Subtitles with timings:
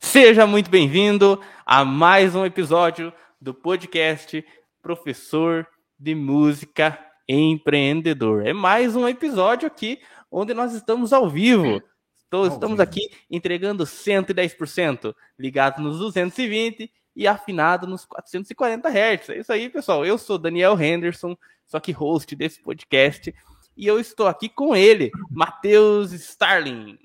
[0.00, 4.44] Seja muito bem-vindo a mais um episódio do podcast
[4.82, 5.66] Professor
[5.98, 6.98] de Música
[7.28, 8.46] Empreendedor.
[8.46, 10.00] É mais um episódio aqui
[10.30, 11.82] onde nós estamos ao vivo.
[12.16, 19.28] Estou, estamos aqui entregando 110%, ligado nos 220 e afinado nos 440 Hz.
[19.30, 20.04] É isso aí, pessoal.
[20.04, 21.36] Eu sou Daniel Henderson,
[21.66, 23.34] sou aqui host desse podcast
[23.76, 26.98] e eu estou aqui com ele, Matheus Starling.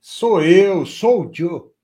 [0.00, 1.75] Sou eu, sou o Joe.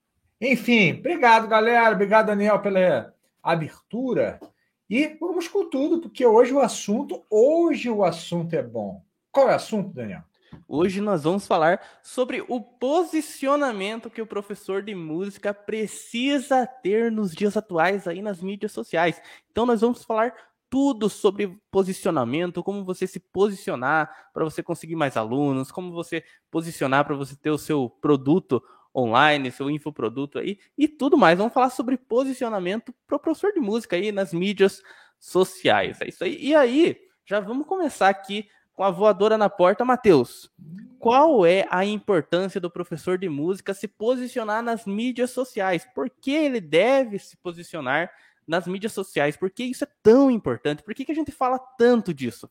[0.45, 1.95] Enfim, obrigado, galera.
[1.95, 4.41] Obrigado, Daniel, pela abertura.
[4.89, 9.01] E vamos com tudo, porque hoje o assunto, hoje o assunto é bom.
[9.31, 10.21] Qual é o assunto, Daniel?
[10.67, 17.31] Hoje nós vamos falar sobre o posicionamento que o professor de música precisa ter nos
[17.31, 19.21] dias atuais aí nas mídias sociais.
[19.49, 20.35] Então nós vamos falar
[20.69, 26.21] tudo sobre posicionamento, como você se posicionar para você conseguir mais alunos, como você
[26.51, 28.61] posicionar para você ter o seu produto
[28.95, 31.37] online, seu infoproduto aí e tudo mais.
[31.37, 34.81] Vamos falar sobre posicionamento para o professor de música aí nas mídias
[35.19, 35.99] sociais.
[36.01, 36.37] É isso aí.
[36.39, 40.51] E aí, já vamos começar aqui com a voadora na porta, Matheus.
[40.99, 45.87] Qual é a importância do professor de música se posicionar nas mídias sociais?
[45.93, 48.11] Por que ele deve se posicionar
[48.47, 49.35] nas mídias sociais?
[49.35, 50.83] Por que isso é tão importante?
[50.83, 52.49] Por que, que a gente fala tanto disso?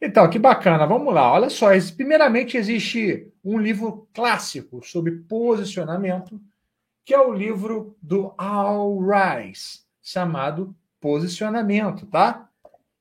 [0.00, 0.86] Então, que bacana.
[0.86, 1.32] Vamos lá.
[1.32, 1.68] Olha só.
[1.94, 6.40] Primeiramente, existe um livro clássico sobre posicionamento,
[7.04, 12.48] que é o livro do Al Rice, chamado Posicionamento, tá?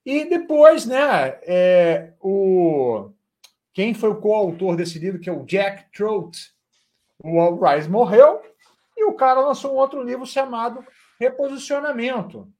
[0.06, 3.12] E depois, né, é, o
[3.74, 6.54] quem foi o coautor desse livro, que é o Jack Trout,
[7.24, 8.42] o Al Rice morreu
[8.98, 10.84] e o cara lançou um outro livro chamado
[11.20, 12.52] Reposicionamento,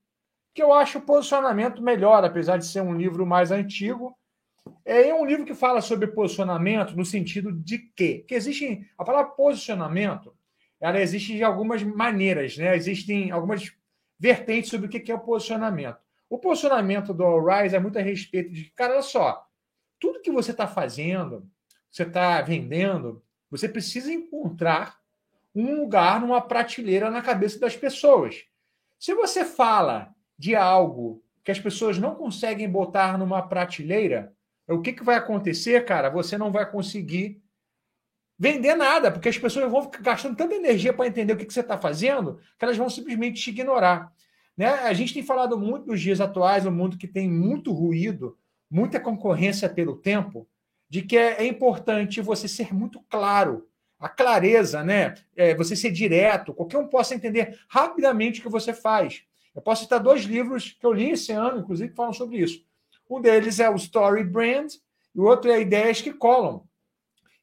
[0.54, 4.16] que eu acho o posicionamento melhor, apesar de ser um livro mais antigo,
[4.86, 8.24] é um livro que fala sobre posicionamento no sentido de quê?
[8.28, 10.34] Que existe a palavra posicionamento,
[10.80, 12.76] ela existe de algumas maneiras, né?
[12.76, 13.72] Existem algumas
[14.18, 15.98] vertentes sobre o que é o posicionamento.
[16.30, 19.46] O posicionamento do Rise é muito a respeito de, cara, olha só,
[20.00, 21.50] tudo que você está fazendo,
[21.90, 25.00] você está vendendo, você precisa encontrar
[25.56, 28.46] um lugar numa prateleira na cabeça das pessoas.
[29.00, 34.34] Se você fala de algo que as pessoas não conseguem botar numa prateleira,
[34.74, 36.10] o que, que vai acontecer, cara?
[36.10, 37.42] Você não vai conseguir
[38.38, 41.60] vender nada, porque as pessoas vão gastando tanta energia para entender o que, que você
[41.60, 44.14] está fazendo que elas vão simplesmente te ignorar.
[44.56, 44.68] Né?
[44.68, 48.38] A gente tem falado muito nos dias atuais, um mundo que tem muito ruído,
[48.70, 50.48] muita concorrência pelo tempo,
[50.90, 53.66] de que é, é importante você ser muito claro.
[54.00, 55.14] A clareza, né?
[55.36, 59.24] É, você ser direto, qualquer um possa entender rapidamente o que você faz.
[59.54, 62.66] Eu posso citar dois livros que eu li esse ano, inclusive, que falam sobre isso.
[63.10, 64.72] Um deles é o Story Brand
[65.16, 66.64] e o outro é Ideias que Colam.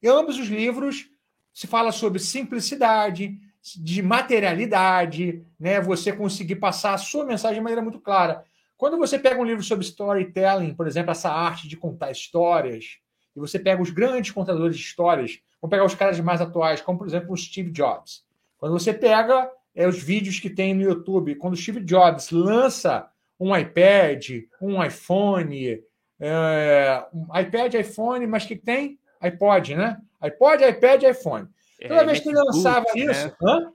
[0.01, 1.09] Em ambos os livros
[1.53, 3.37] se fala sobre simplicidade,
[3.75, 5.81] de materialidade, né?
[5.81, 8.45] Você conseguir passar a sua mensagem de maneira muito clara.
[8.77, 12.99] Quando você pega um livro sobre storytelling, por exemplo, essa arte de contar histórias,
[13.35, 16.99] e você pega os grandes contadores de histórias, vamos pegar os caras mais atuais, como
[16.99, 18.23] por exemplo o Steve Jobs.
[18.57, 23.09] Quando você pega é, os vídeos que tem no YouTube, quando o Steve Jobs lança
[23.39, 24.29] um iPad,
[24.61, 25.83] um iPhone,
[26.19, 29.97] é, um iPad, iPhone, mas que tem iPod, né?
[30.21, 31.47] iPod, iPad, iPhone.
[31.81, 33.71] Toda é, vez que ele lançava isso, né?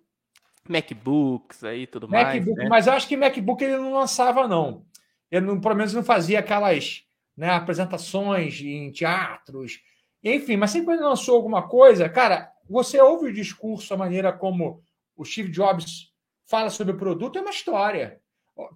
[0.69, 2.65] MacBooks aí tudo MacBook, mais.
[2.65, 2.69] Né?
[2.69, 4.85] Mas eu acho que MacBook ele não lançava, não.
[5.31, 7.05] Ele não, pelo menos não fazia aquelas
[7.37, 9.81] né, apresentações em teatros.
[10.23, 14.33] Enfim, mas sempre que ele lançou alguma coisa, cara, você ouve o discurso, a maneira
[14.33, 14.83] como
[15.17, 16.13] o Steve Jobs
[16.45, 18.21] fala sobre o produto, é uma história.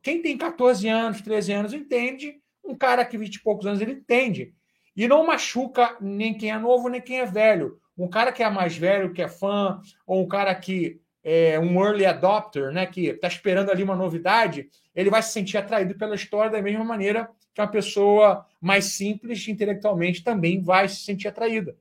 [0.02, 2.40] Quem tem 14 anos, 13 anos, entende.
[2.64, 4.54] Um cara que 20 e poucos anos, ele entende.
[4.96, 7.78] E não machuca nem quem é novo, nem quem é velho.
[7.96, 11.82] Um cara que é mais velho, que é fã, ou um cara que é um
[11.84, 16.14] early adopter, né, que está esperando ali uma novidade, ele vai se sentir atraído pela
[16.14, 21.76] história da mesma maneira que uma pessoa mais simples intelectualmente também vai se sentir atraída.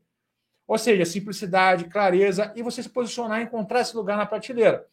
[0.67, 4.83] Ou seja, simplicidade, clareza e você se posicionar e encontrar esse lugar na prateleira.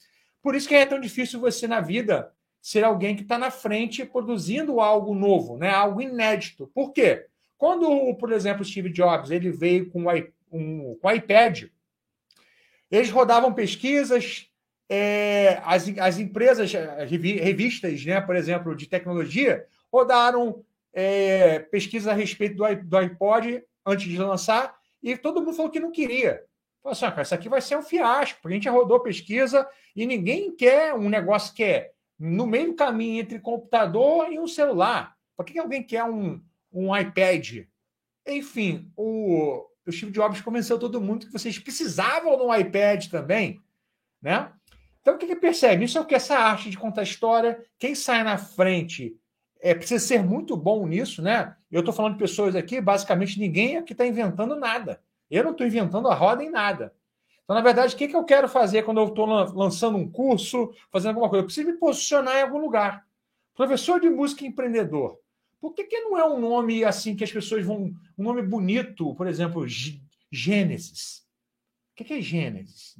[0.42, 2.30] Por isso que é tão difícil você na vida
[2.62, 5.68] ser alguém que está na frente produzindo algo novo, né?
[5.68, 6.70] algo inédito.
[6.72, 7.26] Por quê?
[7.58, 11.64] Quando, por exemplo, Steve Jobs ele veio com o com iPad,
[12.90, 14.48] eles rodavam pesquisas,
[14.88, 20.62] é, as, as empresas, as revistas, né, por exemplo, de tecnologia, rodaram
[20.92, 25.80] é, pesquisas a respeito do, do iPod antes de lançar, e todo mundo falou que
[25.80, 26.44] não queria.
[26.82, 29.66] Falou assim, ah, cara, isso aqui vai ser um fiasco, porque a gente rodou pesquisa
[29.96, 31.92] e ninguém quer um negócio que é
[32.22, 35.16] no meio caminho entre computador e um celular.
[35.36, 36.40] Por que alguém quer um,
[36.72, 37.66] um iPad?
[38.24, 43.60] Enfim, o, o Steve Jobs convenceu todo mundo que vocês precisavam de um iPad também.
[44.20, 44.52] né?
[45.00, 45.84] Então, o que, que percebe?
[45.84, 49.16] Isso é o que essa arte de contar história, quem sai na frente
[49.60, 51.56] é, precisa ser muito bom nisso, né?
[51.72, 55.02] Eu estou falando de pessoas aqui, basicamente ninguém aqui está inventando nada.
[55.28, 56.94] Eu não estou inventando a roda em nada.
[57.44, 60.72] Então, na verdade, o que, que eu quero fazer quando eu estou lançando um curso,
[60.90, 61.42] fazendo alguma coisa?
[61.42, 63.04] Eu preciso me posicionar em algum lugar.
[63.54, 65.18] Professor de música empreendedor.
[65.60, 67.94] Por que, que não é um nome assim que as pessoas vão.
[68.18, 69.64] Um nome bonito, por exemplo,
[70.30, 71.22] Gênesis?
[71.92, 72.96] O que é Gênesis?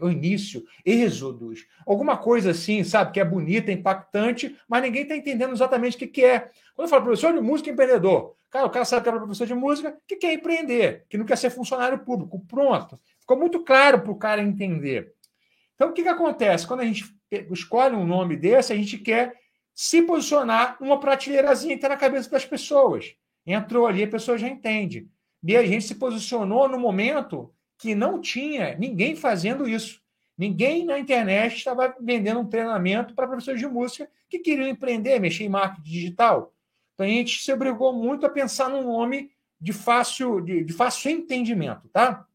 [0.00, 5.52] O início, Êxodos, alguma coisa assim, sabe, que é bonita, impactante, mas ninguém está entendendo
[5.52, 6.40] exatamente o que é.
[6.74, 9.54] Quando eu falo professor de música empreendedor, cara, o cara sabe que é professor de
[9.54, 12.38] música, que quer empreender, que não quer ser funcionário público.
[12.46, 13.00] Pronto.
[13.30, 15.14] Ficou muito claro para o cara entender.
[15.76, 16.66] Então, o que, que acontece?
[16.66, 17.04] Quando a gente
[17.52, 19.38] escolhe um nome desse, a gente quer
[19.72, 23.14] se posicionar numa prateleirazinha que está na cabeça das pessoas.
[23.46, 25.08] Entrou ali, a pessoa já entende.
[25.44, 30.02] E a gente se posicionou no momento que não tinha ninguém fazendo isso.
[30.36, 35.44] Ninguém na internet estava vendendo um treinamento para professores de música que queriam empreender, mexer
[35.44, 36.52] em marketing digital.
[36.94, 39.30] Então a gente se obrigou muito a pensar num nome
[39.60, 42.26] de fácil, de, de fácil entendimento, tá?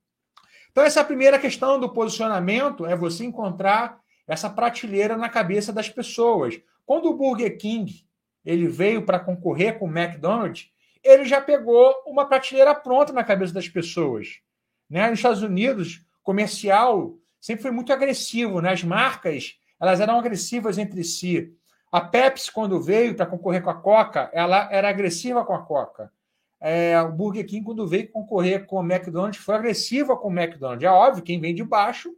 [0.75, 5.71] Então essa é a primeira questão do posicionamento é você encontrar essa prateleira na cabeça
[5.71, 6.59] das pessoas.
[6.85, 8.05] Quando o Burger King
[8.43, 10.69] ele veio para concorrer com o McDonald's,
[11.01, 14.41] ele já pegou uma prateleira pronta na cabeça das pessoas.
[14.89, 15.09] Né?
[15.09, 18.73] Nos Estados Unidos, comercial sempre foi muito agressivo, né?
[18.73, 21.53] as marcas elas eram agressivas entre si.
[21.89, 26.11] A Pepsi, quando veio para concorrer com a Coca, ela era agressiva com a Coca.
[26.67, 30.83] É, o Burger King, quando veio concorrer com o McDonald's, foi agressiva com o McDonald's.
[30.83, 32.11] É óbvio, quem vem de baixo,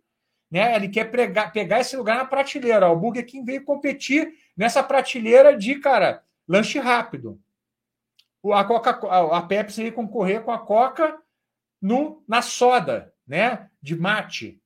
[0.50, 2.90] né, ele quer pregar, pegar esse lugar na prateleira.
[2.90, 7.38] O Burger King veio competir nessa prateleira de, cara, lanche rápido.
[8.54, 8.92] A, Coca,
[9.36, 11.20] a Pepsi veio concorrer com a Coca
[11.82, 13.70] no, na soda, né?
[13.82, 14.62] De mate.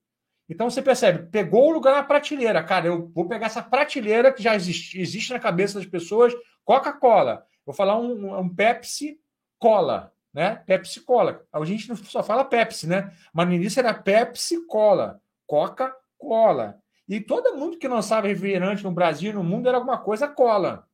[0.48, 2.64] Então você percebe, pegou o lugar na prateleira.
[2.64, 7.44] Cara, eu vou pegar essa prateleira que já existe, existe na cabeça das pessoas, Coca-Cola.
[7.66, 9.20] Vou falar um, um Pepsi
[9.62, 10.56] Cola, né?
[10.66, 11.46] Pepsi Cola.
[11.54, 13.14] A gente só fala Pepsi, né?
[13.32, 16.82] Mas no início era Pepsi Cola, Coca-Cola.
[17.08, 20.88] E todo mundo que lançava refrigerante no Brasil e no mundo era alguma coisa cola.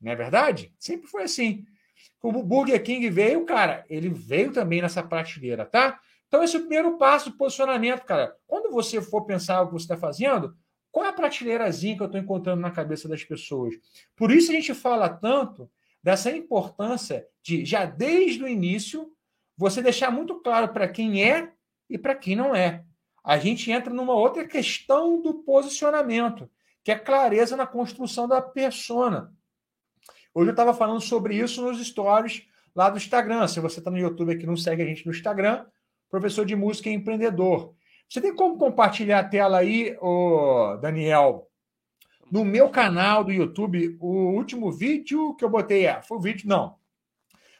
[0.00, 0.74] Não é verdade?
[0.80, 1.64] Sempre foi assim.
[2.20, 6.00] O Burger King veio, cara, ele veio também nessa prateleira, tá?
[6.26, 8.36] Então, esse é o primeiro passo do posicionamento, cara.
[8.48, 10.56] Quando você for pensar o que você está fazendo,
[10.90, 13.74] qual é a prateleirazinha que eu estou encontrando na cabeça das pessoas?
[14.16, 15.70] Por isso a gente fala tanto
[16.06, 19.10] dessa importância de, já desde o início,
[19.58, 21.50] você deixar muito claro para quem é
[21.90, 22.84] e para quem não é.
[23.24, 26.48] A gente entra numa outra questão do posicionamento,
[26.84, 29.34] que é clareza na construção da persona.
[30.32, 33.48] Hoje eu estava falando sobre isso nos stories lá do Instagram.
[33.48, 35.66] Se você está no YouTube aqui não segue a gente no Instagram,
[36.08, 37.74] professor de música e empreendedor.
[38.08, 41.45] Você tem como compartilhar a tela aí, ô Daniel?
[42.30, 46.48] No meu canal do YouTube, o último vídeo que eu botei, é, foi o vídeo,
[46.48, 46.76] não.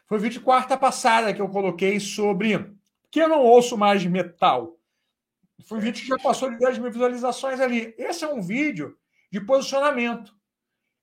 [0.07, 2.73] Foi o vídeo quarta passada que eu coloquei sobre
[3.09, 4.77] que eu não ouço mais metal.
[5.65, 7.93] Foi um vídeo que já passou de 10 mil visualizações ali.
[7.97, 8.97] Esse é um vídeo
[9.31, 10.35] de posicionamento.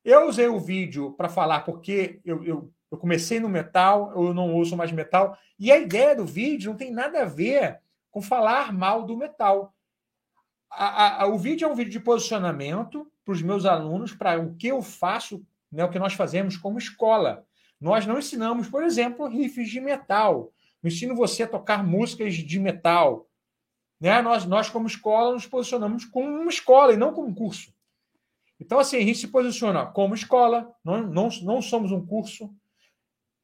[0.03, 4.55] Eu usei o vídeo para falar porque eu, eu, eu, comecei no metal, eu não
[4.55, 7.79] uso mais metal, e a ideia do vídeo não tem nada a ver
[8.09, 9.74] com falar mal do metal.
[10.77, 14.55] A, a, o vídeo é um vídeo de posicionamento para os meus alunos, para o
[14.55, 17.45] que eu faço, né, o que nós fazemos como escola.
[17.79, 20.51] Nós não ensinamos, por exemplo, riffs de metal.
[20.81, 23.27] Não ensino você a tocar músicas de metal.
[23.99, 24.21] Né?
[24.21, 27.73] Nós, nós, como escola, nos posicionamos como uma escola e não como um curso.
[28.59, 32.53] Então, assim, a gente se posiciona como escola, não, não, não somos um curso.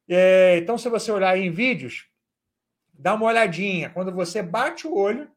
[0.07, 2.07] É, então, se você olhar em vídeos,
[2.93, 3.89] dá uma olhadinha.
[3.89, 5.29] Quando você bate o olho.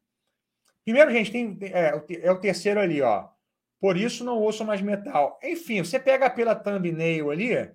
[0.84, 3.28] Primeiro, gente, tem, é, é o terceiro ali, ó.
[3.80, 5.38] Por isso não ouço mais metal.
[5.42, 7.70] Enfim, você pega pela thumbnail ali,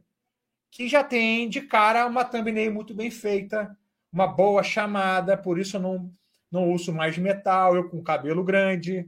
[0.72, 3.76] que já tem de cara uma thumbnail muito bem feita,
[4.12, 6.12] uma boa chamada, por isso eu não,
[6.52, 9.08] não ouço mais metal, eu com cabelo grande,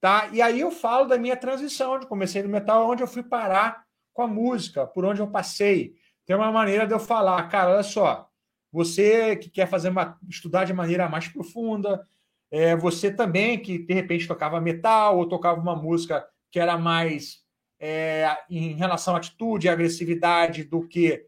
[0.00, 0.30] Tá?
[0.32, 3.84] E aí eu falo da minha transição, onde comecei no metal, onde eu fui parar
[4.14, 5.94] com a música, por onde eu passei.
[6.24, 8.26] Tem uma maneira de eu falar, cara, olha só,
[8.72, 12.06] você que quer fazer uma, estudar de maneira mais profunda,
[12.50, 17.40] é, você também que de repente tocava metal ou tocava uma música que era mais
[17.78, 21.26] é, em relação à atitude e agressividade do que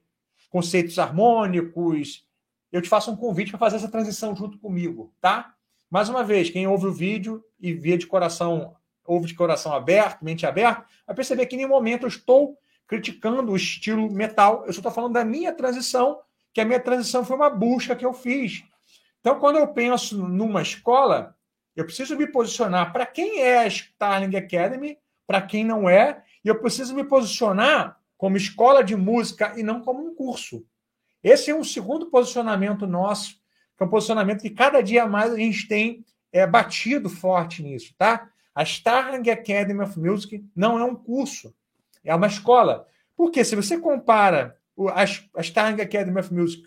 [0.50, 2.26] conceitos harmônicos,
[2.70, 5.54] eu te faço um convite para fazer essa transição junto comigo, tá?
[5.90, 8.74] Mais uma vez, quem ouve o vídeo e vê de coração,
[9.04, 13.52] ouve de coração aberto, mente aberta, vai perceber que em nenhum momento eu estou criticando
[13.52, 16.18] o estilo metal, eu só estou falando da minha transição,
[16.52, 18.64] que a minha transição foi uma busca que eu fiz.
[19.22, 21.34] Então, quando eu penso numa escola,
[21.74, 26.48] Eu preciso me posicionar para quem é a Starling Academy, para quem não é, e
[26.48, 30.64] eu preciso me posicionar como escola de música e não como um curso.
[31.22, 33.36] Esse é um segundo posicionamento nosso,
[33.76, 37.94] que é um posicionamento que cada dia mais a gente tem é, batido forte nisso,
[37.96, 38.28] tá?
[38.54, 41.54] A Starling Academy of Music não é um curso,
[42.04, 42.86] é uma escola.
[43.16, 44.58] Porque se você compara
[44.94, 46.62] a Starling Academy of Music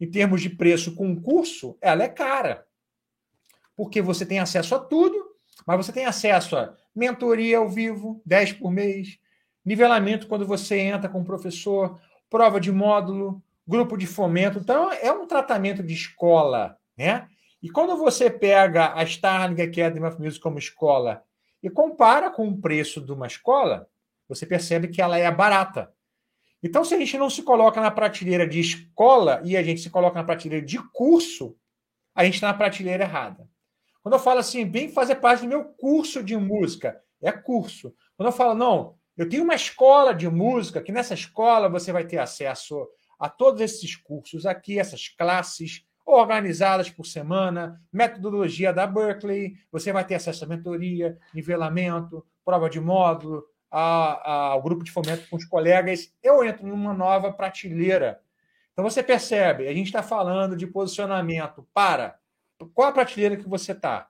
[0.00, 2.66] em termos de preço com curso, ela é cara.
[3.76, 5.16] Porque você tem acesso a tudo,
[5.66, 9.18] mas você tem acesso a mentoria ao vivo, 10 por mês,
[9.64, 12.00] nivelamento quando você entra com o professor,
[12.30, 14.58] prova de módulo, grupo de fomento.
[14.58, 17.28] Então, é um tratamento de escola, né?
[17.62, 21.22] E quando você pega a Starling Academy of Music como escola
[21.62, 23.88] e compara com o preço de uma escola,
[24.28, 25.92] você percebe que ela é barata.
[26.62, 29.90] Então, se a gente não se coloca na prateleira de escola e a gente se
[29.90, 31.56] coloca na prateleira de curso,
[32.14, 33.48] a gente está na prateleira errada.
[34.02, 37.94] Quando eu falo assim, vem fazer parte do meu curso de música, é curso.
[38.16, 42.04] Quando eu falo, não, eu tenho uma escola de música, que nessa escola você vai
[42.04, 42.88] ter acesso
[43.18, 50.04] a todos esses cursos aqui, essas classes organizadas por semana, metodologia da Berkeley, você vai
[50.06, 56.12] ter acesso à mentoria, nivelamento, prova de módulo, ao grupo de fomento com os colegas,
[56.22, 58.20] eu entro numa nova prateleira.
[58.72, 62.18] Então você percebe, a gente está falando de posicionamento para
[62.74, 64.08] qual a prateleira que você está?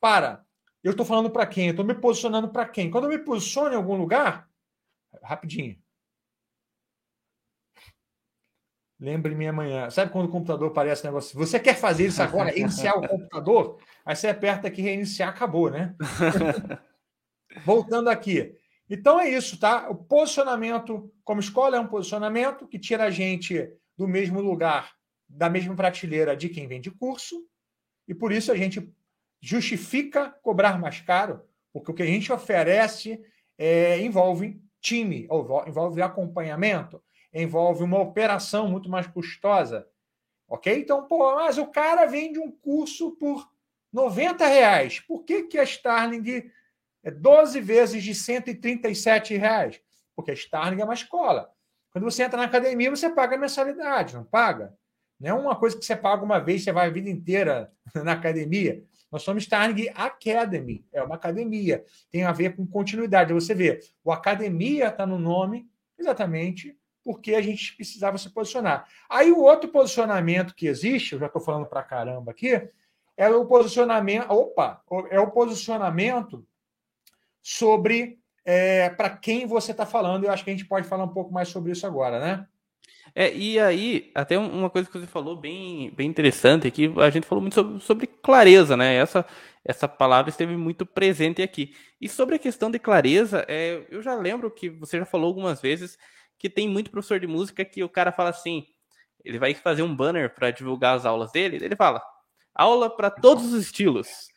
[0.00, 0.44] Para
[0.82, 1.66] eu estou falando para quem?
[1.66, 2.90] Eu estou me posicionando para quem?
[2.90, 4.48] Quando eu me posiciono em algum lugar,
[5.22, 5.76] rapidinho.
[9.00, 9.90] Lembre-me amanhã.
[9.90, 11.38] Sabe quando o computador aparece um negócio?
[11.38, 12.56] Você quer fazer isso agora?
[12.58, 13.78] Iniciar o computador?
[14.04, 15.94] Aí você aperta aqui, reiniciar, acabou, né?
[17.64, 18.56] Voltando aqui.
[18.88, 19.88] Então é isso, tá?
[19.90, 24.92] O posicionamento como escola é um posicionamento que tira a gente do mesmo lugar,
[25.28, 27.46] da mesma prateleira de quem vende curso,
[28.06, 28.90] e por isso a gente
[29.40, 31.42] justifica cobrar mais caro,
[31.72, 33.20] porque o que a gente oferece
[33.58, 35.28] é, envolve time,
[35.66, 37.02] envolve acompanhamento,
[37.32, 39.86] envolve uma operação muito mais custosa.
[40.48, 40.80] Ok?
[40.80, 43.46] Então, pô, mas o cara vende um curso por
[43.92, 45.00] 90 reais.
[45.00, 46.50] Por que, que a Starling
[47.02, 49.80] é 12 vezes de 137 reais?
[50.14, 51.50] Porque a Starling é uma escola.
[51.90, 54.74] Quando você entra na academia, você paga a mensalidade, não paga?
[55.18, 57.72] Não é uma coisa que você paga uma vez, você vai a vida inteira
[58.04, 58.84] na academia.
[59.10, 61.84] Nós somos Starling Academy, é uma academia.
[62.10, 63.32] Tem a ver com continuidade.
[63.32, 68.86] Você vê, o academia está no nome exatamente porque a gente precisava se posicionar.
[69.08, 72.68] Aí o outro posicionamento que existe, eu já estou falando para caramba aqui,
[73.16, 74.30] é o posicionamento.
[74.30, 74.82] Opa!
[75.10, 76.46] É o posicionamento
[77.42, 80.24] sobre é, para quem você está falando.
[80.24, 82.46] Eu acho que a gente pode falar um pouco mais sobre isso agora, né?
[83.14, 87.26] É, e aí, até uma coisa que você falou bem, bem interessante aqui, a gente
[87.26, 88.94] falou muito sobre, sobre, clareza, né?
[88.96, 89.24] Essa,
[89.64, 91.74] essa palavra esteve muito presente aqui.
[92.00, 95.60] E sobre a questão de clareza, é, eu já lembro que você já falou algumas
[95.60, 95.98] vezes
[96.38, 98.64] que tem muito professor de música que o cara fala assim,
[99.24, 102.02] ele vai fazer um banner para divulgar as aulas dele, ele fala,
[102.54, 104.28] aula para todos os estilos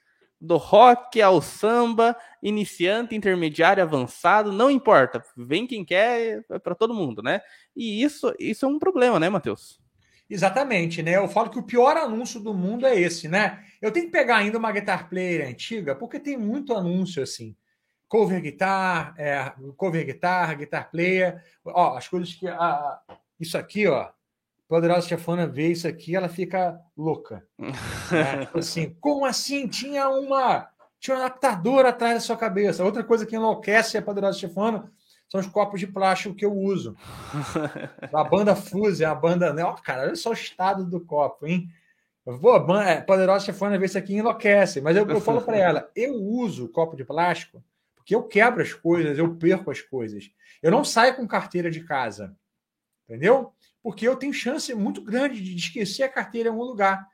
[0.42, 5.24] do rock ao samba, iniciante, intermediário, avançado, não importa.
[5.38, 7.42] Vem quem quer, é para todo mundo, né?
[7.76, 9.80] E isso, isso é um problema, né, Matheus?
[10.28, 11.18] Exatamente, né?
[11.18, 13.64] Eu falo que o pior anúncio do mundo é esse, né?
[13.80, 17.56] Eu tenho que pegar ainda uma guitar player antiga, porque tem muito anúncio assim.
[18.08, 21.44] Cover guitar, é, cover guitar, guitar player.
[21.64, 22.48] Ó, as coisas que.
[22.48, 23.00] Ah,
[23.40, 24.10] isso aqui, ó
[24.72, 27.46] poderosa chefona vê isso aqui, ela fica louca.
[27.60, 27.72] Né?
[28.48, 29.68] Tipo assim, como assim?
[29.68, 32.86] Tinha uma tinha um adaptador atrás da sua cabeça.
[32.86, 34.90] Outra coisa que enlouquece a poderosa chefona
[35.28, 36.96] são os copos de plástico que eu uso.
[38.14, 39.52] A banda Fuse, a banda.
[39.52, 39.64] Né?
[39.64, 41.68] Ó, cara, olha só o estado do copo, hein?
[42.24, 45.92] Vou, a é, poderosa chefona vê isso aqui enlouquece, mas eu, eu falo para ela:
[45.96, 47.64] eu uso copo de plástico
[47.96, 50.32] porque eu quebro as coisas, eu perco as coisas.
[50.62, 52.36] Eu não saio com carteira de casa.
[53.10, 53.54] Entendeu?
[53.82, 57.08] Porque eu tenho chance muito grande de esquecer a carteira em algum lugar.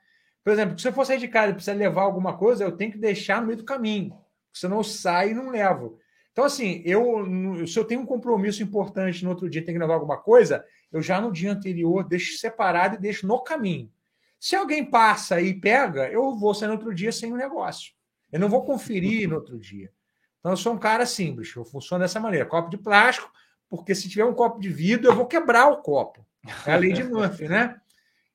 [0.44, 2.92] Por exemplo, se eu for sair de casa e precisar levar alguma coisa, eu tenho
[2.92, 4.16] que deixar no meio do caminho.
[4.52, 5.98] Senão eu saio e não levo.
[6.32, 9.94] Então, assim, eu, se eu tenho um compromisso importante no outro dia, tenho que levar
[9.94, 13.90] alguma coisa, eu já no dia anterior deixo separado e deixo no caminho.
[14.38, 17.92] Se alguém passa e pega, eu vou sair no outro dia sem o negócio.
[18.30, 19.90] Eu não vou conferir no outro dia.
[20.38, 22.46] Então, eu sou um cara simples, eu funciono dessa maneira.
[22.46, 23.30] Copo de plástico,
[23.68, 26.24] porque se tiver um copo de vidro, eu vou quebrar o copo.
[26.66, 27.80] É a lei de Murphy, né?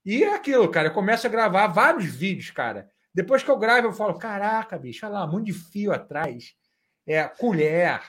[0.06, 0.90] E é aquilo, cara.
[0.90, 2.90] Eu começo a gravar vários vídeos, cara.
[3.14, 6.54] Depois que eu gravo, eu falo: caraca, bicho, olha lá, um monte de fio atrás.
[7.06, 8.02] É, colher,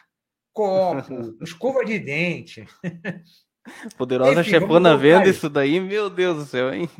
[0.52, 2.66] copo, escova de dente.
[3.96, 6.88] Poderosa Enfim, chefona vendo isso daí, meu Deus do céu, hein?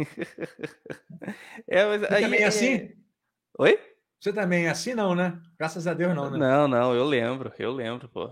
[1.67, 2.91] É, mas, aí, também é assim?
[3.59, 3.79] Oi?
[4.21, 5.41] Você também é assim, não, né?
[5.59, 6.39] Graças a Deus, não, né?
[6.39, 8.31] Não, não, eu lembro, eu lembro, pô.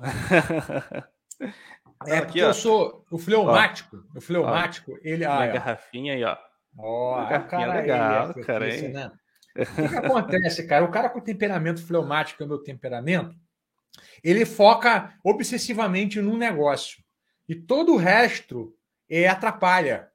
[2.06, 4.04] É, porque eu sou o fleumático.
[4.14, 5.25] Ó, o fleumático, ó, ele.
[5.25, 6.37] Ah, garrafinha aí, ó.
[6.78, 8.88] Ó, oh, cara legal, é cara, aí.
[8.88, 9.12] Né?
[9.54, 10.85] O que, que acontece, cara?
[10.85, 13.37] O cara com temperamento fleumático, que é o meu temperamento,
[14.25, 17.02] ele foca obsessivamente num negócio.
[17.49, 18.75] E todo o resto
[19.09, 20.11] é, atrapalha.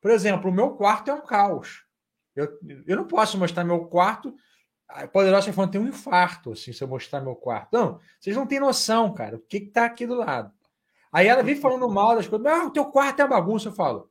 [0.00, 1.84] Por exemplo, o meu quarto é um caos.
[2.36, 2.56] Eu,
[2.86, 4.34] eu não posso mostrar meu quarto.
[4.88, 7.68] A Poderosa falando, tem um infarto, assim, se eu mostrar meu quarto.
[7.72, 10.52] Não, vocês não têm noção, cara, o que está aqui do lado.
[11.18, 12.46] Aí ela vem falando mal das coisas.
[12.46, 13.70] Ah, o teu quarto é bagunça.
[13.70, 14.08] Eu falo,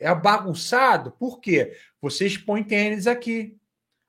[0.00, 1.10] é bagunçado?
[1.10, 1.76] Por quê?
[2.00, 3.58] Vocês põem tênis aqui.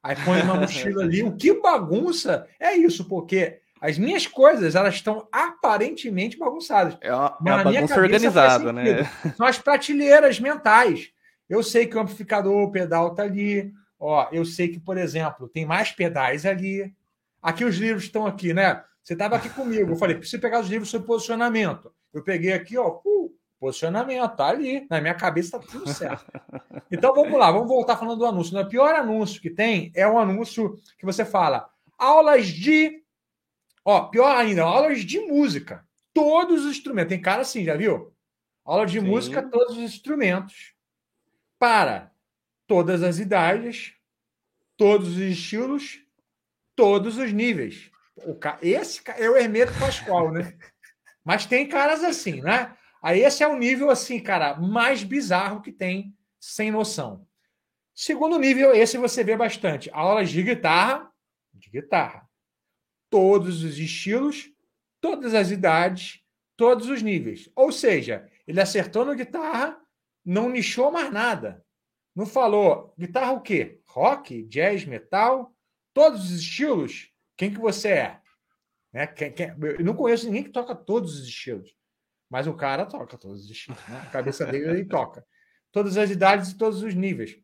[0.02, 1.24] Aí põe uma mochila ali.
[1.24, 6.98] O que bagunça é isso, porque as minhas coisas elas estão aparentemente bagunçadas.
[7.02, 9.04] É uma, é uma bagunça organizada, né?
[9.36, 11.10] São as prateleiras mentais.
[11.50, 13.74] Eu sei que o amplificador, o pedal tá ali.
[14.00, 16.96] Ó, eu sei que, por exemplo, tem mais pedais ali.
[17.42, 18.82] Aqui os livros estão aqui, né?
[19.04, 19.92] Você estava aqui comigo.
[19.92, 21.92] Eu falei, preciso pegar os livros sobre posicionamento.
[22.14, 24.88] Eu peguei aqui, ó, uh, posicionamento, tá ali.
[24.90, 26.26] Na minha cabeça tá tudo certo.
[26.92, 28.58] Então vamos lá, vamos voltar falando do anúncio.
[28.58, 33.04] O pior anúncio que tem é um anúncio que você fala aulas de.
[33.84, 35.86] Ó, pior ainda, aulas de música.
[36.14, 37.10] Todos os instrumentos.
[37.10, 38.14] Tem cara assim, já viu?
[38.66, 39.06] Aula de Sim.
[39.06, 40.74] música, todos os instrumentos
[41.58, 42.12] para
[42.68, 43.94] todas as idades,
[44.76, 46.02] todos os estilos,
[46.76, 47.90] todos os níveis.
[48.26, 48.58] O ca...
[48.62, 50.58] Esse é o Hermeto Pascoal, né?
[51.28, 52.74] Mas tem caras assim, né?
[53.04, 57.28] Aí esse é o nível, assim, cara, mais bizarro que tem, sem noção.
[57.94, 59.90] Segundo nível, esse você vê bastante.
[59.92, 61.12] Aulas de guitarra,
[61.54, 62.26] de guitarra.
[63.10, 64.50] Todos os estilos,
[65.02, 66.22] todas as idades,
[66.56, 67.50] todos os níveis.
[67.58, 69.78] Ou seja, ele acertou no guitarra,
[70.24, 71.62] não nichou mais nada.
[72.16, 73.82] Não falou guitarra o quê?
[73.90, 75.54] Rock, jazz, metal,
[75.94, 77.12] todos os estilos.
[77.36, 78.22] Quem que você é?
[78.94, 79.08] Né?
[79.08, 79.54] Quem, quem...
[79.78, 81.76] Eu não conheço ninguém que toca todos os estilos.
[82.30, 83.80] Mas o cara toca todos os estilos.
[83.88, 84.02] Né?
[84.06, 85.26] A cabeça dele ele toca.
[85.72, 87.38] Todas as idades e todos os níveis.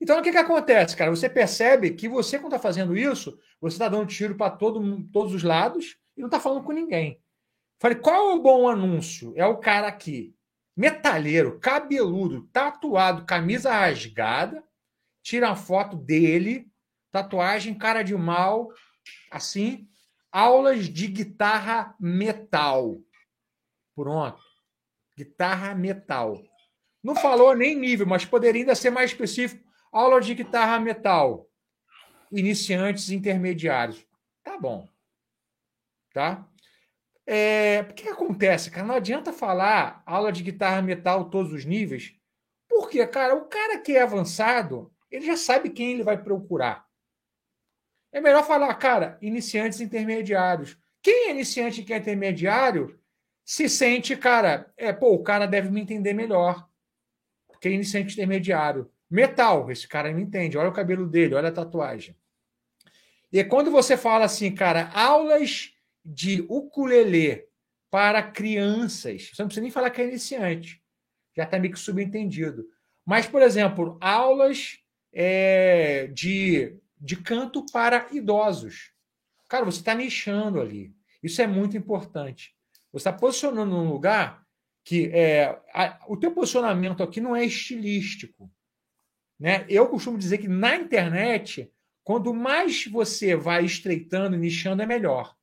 [0.00, 1.10] Então, o que, que acontece, cara?
[1.10, 5.32] Você percebe que você, quando está fazendo isso, você está dando tiro para todo, todos
[5.34, 7.20] os lados e não está falando com ninguém.
[7.80, 9.32] Falei, qual é o bom anúncio?
[9.36, 10.34] É o cara aqui
[10.76, 14.62] metalheiro, cabeludo, tatuado, camisa rasgada,
[15.22, 16.66] tira a foto dele,
[17.12, 18.68] tatuagem, cara de mal,
[19.30, 19.88] assim,
[20.34, 23.00] aulas de guitarra metal.
[23.94, 24.42] Pronto.
[25.16, 26.42] Guitarra metal.
[27.00, 29.64] Não falou nem nível, mas poderia ainda ser mais específico.
[29.92, 31.48] Aula de guitarra metal.
[32.32, 34.04] Iniciantes intermediários.
[34.42, 34.88] Tá bom.
[36.12, 36.48] Tá?
[37.24, 38.88] É, o que, que acontece, cara?
[38.88, 42.12] Não adianta falar aula de guitarra metal todos os níveis,
[42.68, 46.84] porque, cara, o cara que é avançado, ele já sabe quem ele vai procurar.
[48.14, 50.78] É melhor falar, cara, iniciantes intermediários.
[51.02, 52.96] Quem é iniciante e quem é intermediário
[53.44, 56.68] se sente, cara, é, pô, o cara deve me entender melhor.
[57.48, 58.88] Porque é iniciante intermediário.
[59.10, 60.56] Metal, esse cara me entende.
[60.56, 62.16] Olha o cabelo dele, olha a tatuagem.
[63.32, 65.74] E quando você fala assim, cara, aulas
[66.04, 67.44] de ukulele
[67.90, 69.30] para crianças.
[69.32, 70.80] Você não precisa nem falar que é iniciante.
[71.36, 72.64] Já está meio que subentendido.
[73.04, 74.78] Mas, por exemplo, aulas
[75.12, 78.94] é, de, de canto para idosos.
[79.46, 80.90] Cara, você está nichando ali.
[81.22, 82.56] Isso é muito importante.
[82.90, 84.42] Você está posicionando num lugar
[84.82, 88.50] que é, a, o teu posicionamento aqui não é estilístico.
[89.38, 89.66] Né?
[89.68, 91.70] Eu costumo dizer que na internet,
[92.02, 95.36] quanto mais você vai estreitando nichando, é melhor.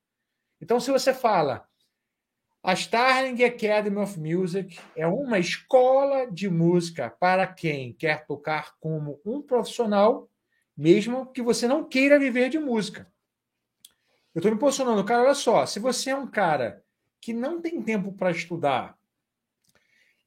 [0.59, 1.67] Então, se você fala,
[2.63, 9.21] a Starling Academy of Music é uma escola de música para quem quer tocar como
[9.23, 10.30] um profissional,
[10.81, 13.07] mesmo que você não queira viver de música.
[14.33, 16.83] Eu estou me posicionando, cara, olha só, se você é um cara
[17.21, 18.97] que não tem tempo para estudar,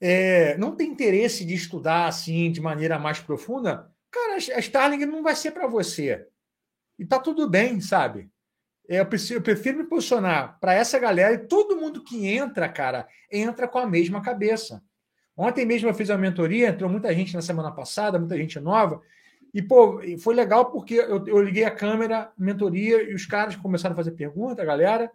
[0.01, 5.25] é, não tem interesse de estudar assim de maneira mais profunda, cara, a Starling não
[5.25, 6.25] vai ser para você.
[6.97, 8.31] E tá tudo bem, sabe?
[8.89, 12.69] É, eu, preciso, eu prefiro me posicionar para essa galera e todo mundo que entra,
[12.69, 14.81] cara, entra com a mesma cabeça.
[15.37, 19.03] Ontem mesmo eu fiz uma mentoria, entrou muita gente na semana passada, muita gente nova.
[19.55, 23.93] E, pô, foi legal porque eu, eu liguei a câmera, mentoria, e os caras começaram
[23.93, 25.09] a fazer pergunta, galera.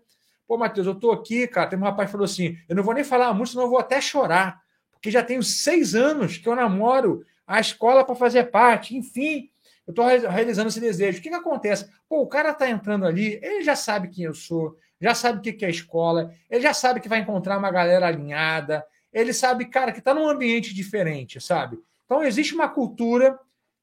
[0.47, 1.69] Pô, Matheus, eu tô aqui, cara.
[1.69, 3.80] Tem um rapaz que falou assim: eu não vou nem falar muito, senão eu vou
[3.80, 4.62] até chorar.
[4.93, 8.95] Porque já tenho seis anos que eu namoro a escola para fazer parte.
[8.95, 9.49] Enfim,
[9.86, 11.19] eu estou realizando esse desejo.
[11.19, 11.89] O que, que acontece?
[12.08, 15.41] Pô, o cara está entrando ali, ele já sabe quem eu sou, já sabe o
[15.41, 19.65] que, que é escola, ele já sabe que vai encontrar uma galera alinhada, ele sabe,
[19.65, 21.80] cara, que está num ambiente diferente, sabe?
[22.06, 23.39] Então, existe uma cultura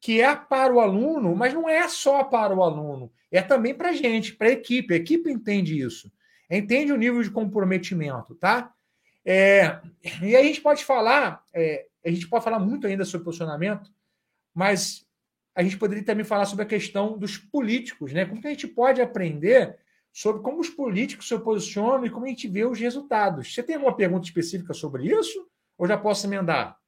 [0.07, 3.89] que é para o aluno, mas não é só para o aluno, é também para
[3.89, 4.95] a gente, para a equipe.
[4.95, 6.13] A equipe entende isso,
[6.49, 8.73] entende o nível de comprometimento, tá?
[9.25, 9.81] É,
[10.23, 13.91] e a gente pode falar, é, a gente pode falar muito ainda sobre posicionamento,
[14.55, 15.05] mas
[15.57, 18.25] a gente poderia também falar sobre a questão dos políticos, né?
[18.27, 19.77] Como que a gente pode aprender
[20.13, 23.53] sobre como os políticos se posicionam e como a gente vê os resultados.
[23.53, 25.49] Você tem alguma pergunta específica sobre isso?
[25.77, 26.79] Ou já posso emendar?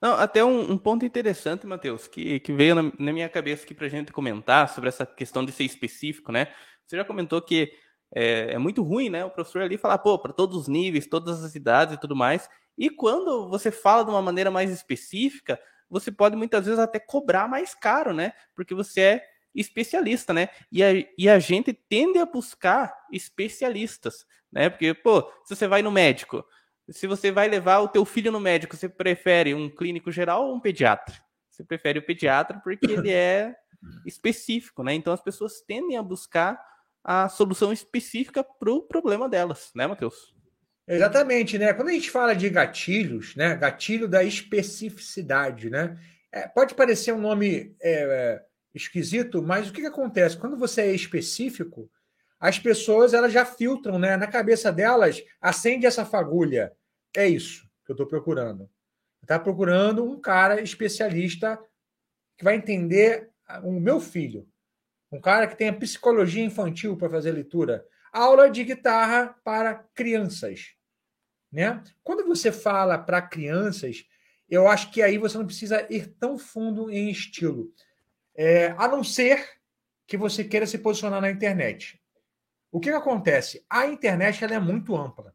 [0.00, 3.74] Não, até um, um ponto interessante, Matheus, que, que veio na, na minha cabeça aqui
[3.74, 6.48] para a gente comentar sobre essa questão de ser específico, né?
[6.86, 7.72] Você já comentou que
[8.14, 9.24] é, é muito ruim, né?
[9.24, 12.48] O professor ali falar, pô, para todos os níveis, todas as idades e tudo mais.
[12.76, 17.48] E quando você fala de uma maneira mais específica, você pode muitas vezes até cobrar
[17.48, 18.32] mais caro, né?
[18.54, 20.48] Porque você é especialista, né?
[20.70, 24.70] E a, e a gente tende a buscar especialistas, né?
[24.70, 26.44] Porque, pô, se você vai no médico,
[26.90, 30.54] se você vai levar o teu filho no médico, você prefere um clínico geral ou
[30.54, 31.14] um pediatra?
[31.50, 33.54] Você prefere o pediatra porque ele é
[34.06, 34.94] específico, né?
[34.94, 36.58] Então as pessoas tendem a buscar
[37.02, 40.34] a solução específica para o problema delas, né, Matheus?
[40.86, 41.72] Exatamente, né?
[41.74, 43.54] Quando a gente fala de gatilhos, né?
[43.56, 45.98] Gatilho da especificidade, né?
[46.32, 48.42] É, pode parecer um nome é, é,
[48.74, 50.36] esquisito, mas o que, que acontece?
[50.36, 51.90] Quando você é específico,
[52.40, 54.16] as pessoas elas já filtram, né?
[54.16, 56.72] Na cabeça delas, acende essa fagulha.
[57.18, 58.70] É isso que eu estou procurando.
[59.20, 61.60] Está procurando um cara especialista
[62.36, 63.28] que vai entender
[63.64, 64.48] o meu filho.
[65.10, 67.84] Um cara que tenha psicologia infantil para fazer leitura.
[68.12, 70.76] Aula de guitarra para crianças.
[71.50, 71.82] Né?
[72.04, 74.06] Quando você fala para crianças,
[74.48, 77.74] eu acho que aí você não precisa ir tão fundo em estilo.
[78.32, 79.44] É, a não ser
[80.06, 82.00] que você queira se posicionar na internet.
[82.70, 83.66] O que, que acontece?
[83.68, 85.34] A internet ela é muito ampla.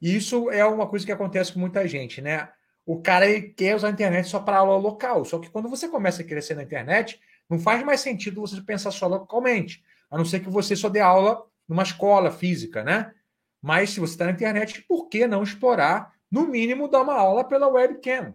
[0.00, 2.48] Isso é uma coisa que acontece com muita gente, né?
[2.84, 5.24] O cara quer usar a internet só para aula local.
[5.24, 8.90] Só que quando você começa a crescer na internet, não faz mais sentido você pensar
[8.90, 9.82] só localmente.
[10.10, 13.12] A não ser que você só dê aula numa escola física, né?
[13.60, 17.42] Mas se você está na internet, por que não explorar, no mínimo, dar uma aula
[17.42, 18.34] pela webcam?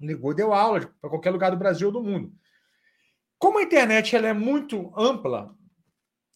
[0.00, 2.32] Ligou, deu aula para qualquer lugar do Brasil ou do mundo.
[3.38, 5.54] Como a internet ela é muito ampla,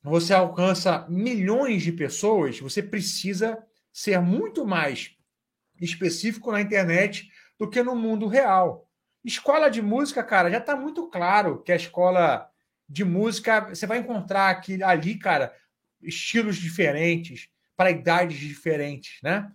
[0.03, 5.17] você alcança milhões de pessoas, você precisa ser muito mais
[5.81, 8.89] específico na internet do que no mundo real.
[9.25, 12.49] Escola de música, cara, já está muito claro que a escola
[12.89, 15.55] de música, você vai encontrar aqui, ali, cara,
[16.03, 19.51] estilos diferentes, para idades diferentes, né?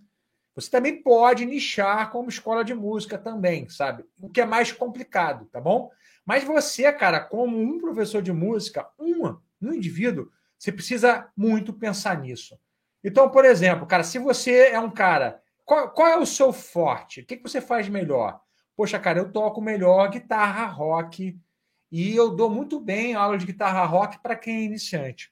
[0.55, 4.03] Você também pode nichar como escola de música também, sabe?
[4.19, 5.91] O que é mais complicado, tá bom?
[6.25, 12.19] Mas você, cara, como um professor de música, uma, um indivíduo, você precisa muito pensar
[12.19, 12.57] nisso.
[13.03, 17.21] Então, por exemplo, cara, se você é um cara, qual, qual é o seu forte?
[17.21, 18.39] O que, que você faz melhor?
[18.75, 21.39] Poxa, cara, eu toco melhor guitarra rock
[21.91, 25.31] e eu dou muito bem aula de guitarra rock para quem é iniciante.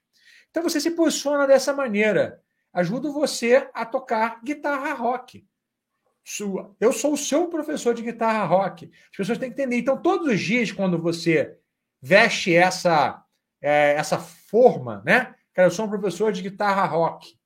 [0.49, 2.41] Então você se posiciona dessa maneira
[2.73, 5.45] ajudo você a tocar guitarra rock.
[6.79, 8.89] Eu sou o seu professor de guitarra rock.
[9.11, 9.77] As pessoas têm que entender.
[9.77, 11.55] Então, todos os dias, quando você
[12.01, 13.23] veste essa,
[13.61, 15.35] é, essa forma, né?
[15.53, 17.37] Cara, eu sou um professor de guitarra rock.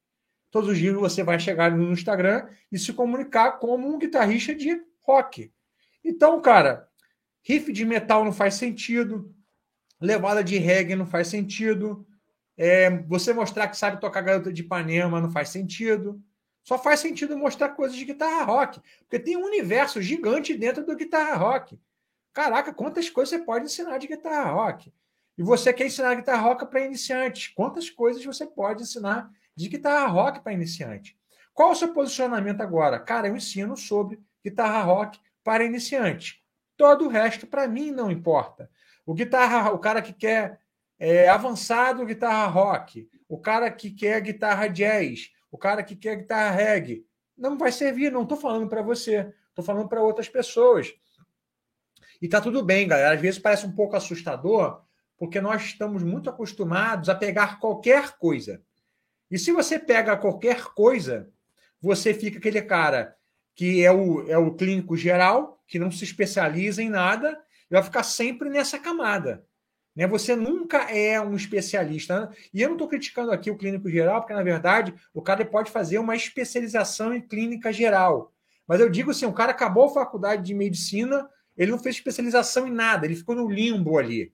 [0.52, 4.82] Todos os dias você vai chegar no Instagram e se comunicar como um guitarrista de
[5.02, 5.52] rock.
[6.04, 6.88] Então, cara,
[7.44, 9.34] riff de metal não faz sentido,
[10.02, 12.06] levada de reggae não faz sentido,
[12.62, 16.22] é, você mostrar que sabe tocar Garota de Ipanema não faz sentido.
[16.62, 18.82] Só faz sentido mostrar coisas de guitarra rock.
[19.00, 21.80] Porque tem um universo gigante dentro do guitarra rock.
[22.34, 24.94] Caraca, quantas coisas você pode ensinar de guitarra rock?
[25.38, 27.48] E você quer ensinar guitarra rock para iniciantes?
[27.48, 31.18] Quantas coisas você pode ensinar de guitarra rock para iniciante?
[31.54, 32.98] Qual o seu posicionamento agora?
[32.98, 36.42] Cara, eu ensino sobre guitarra rock para iniciante.
[36.78, 38.72] Todo o resto, para mim, não importa.
[39.06, 40.62] O guitarra, o cara que quer
[40.98, 46.52] é, avançado guitarra rock, o cara que quer guitarra jazz, o cara que quer guitarra
[46.52, 47.06] reggae.
[47.38, 50.94] Não vai servir, não estou falando para você, estou falando para outras pessoas.
[52.22, 53.14] E tá tudo bem, galera.
[53.14, 54.82] Às vezes parece um pouco assustador,
[55.18, 58.64] porque nós estamos muito acostumados a pegar qualquer coisa.
[59.30, 61.30] E se você pega qualquer coisa,
[61.82, 63.16] você fica aquele cara
[63.56, 67.38] que é o, é o clínico geral, que não se especializa em nada,
[67.70, 69.46] e vai ficar sempre nessa camada.
[69.96, 70.08] Né?
[70.08, 72.34] Você nunca é um especialista.
[72.54, 75.72] E eu não estou criticando aqui o clínico geral, porque, na verdade, o cara pode
[75.72, 78.34] fazer uma especialização em clínica geral.
[78.66, 82.66] Mas eu digo assim: o cara acabou a faculdade de medicina, ele não fez especialização
[82.66, 84.32] em nada, ele ficou no limbo ali.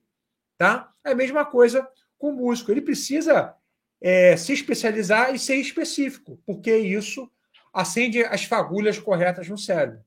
[0.56, 0.92] Tá?
[1.04, 2.70] É a mesma coisa com o músico.
[2.70, 3.54] Ele precisa
[4.00, 7.30] é, se especializar e ser específico, porque isso
[7.72, 10.00] acende as fagulhas corretas no cérebro.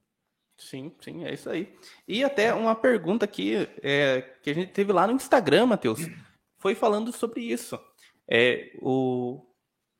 [0.58, 1.74] Sim, sim, é isso aí.
[2.08, 6.02] E até uma pergunta aqui é, que a gente teve lá no Instagram, Matheus,
[6.58, 7.80] foi falando sobre isso.
[8.28, 9.42] É, o,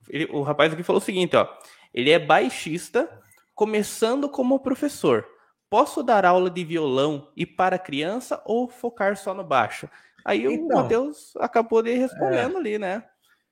[0.10, 1.48] ele, o rapaz aqui falou o seguinte, ó.
[1.94, 3.10] Ele é baixista,
[3.56, 5.26] começando como professor.
[5.70, 9.90] Posso dar aula de violão e para criança ou focar só no baixo?
[10.26, 13.04] Aí então, o Matheus acabou de respondendo é, ali, né?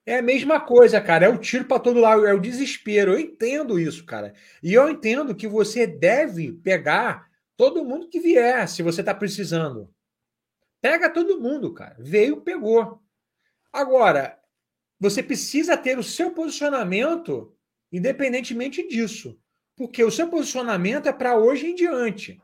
[0.07, 1.25] É a mesma coisa, cara.
[1.25, 3.11] É o tiro para todo lado, é o desespero.
[3.11, 4.33] Eu entendo isso, cara.
[4.63, 9.93] E eu entendo que você deve pegar todo mundo que vier, se você está precisando.
[10.81, 11.97] Pega todo mundo, cara.
[11.99, 13.01] Veio, pegou.
[13.73, 14.39] Agora,
[14.97, 17.53] você precisa ter o seu posicionamento
[17.91, 19.37] independentemente disso.
[19.75, 22.41] Porque o seu posicionamento é para hoje em diante.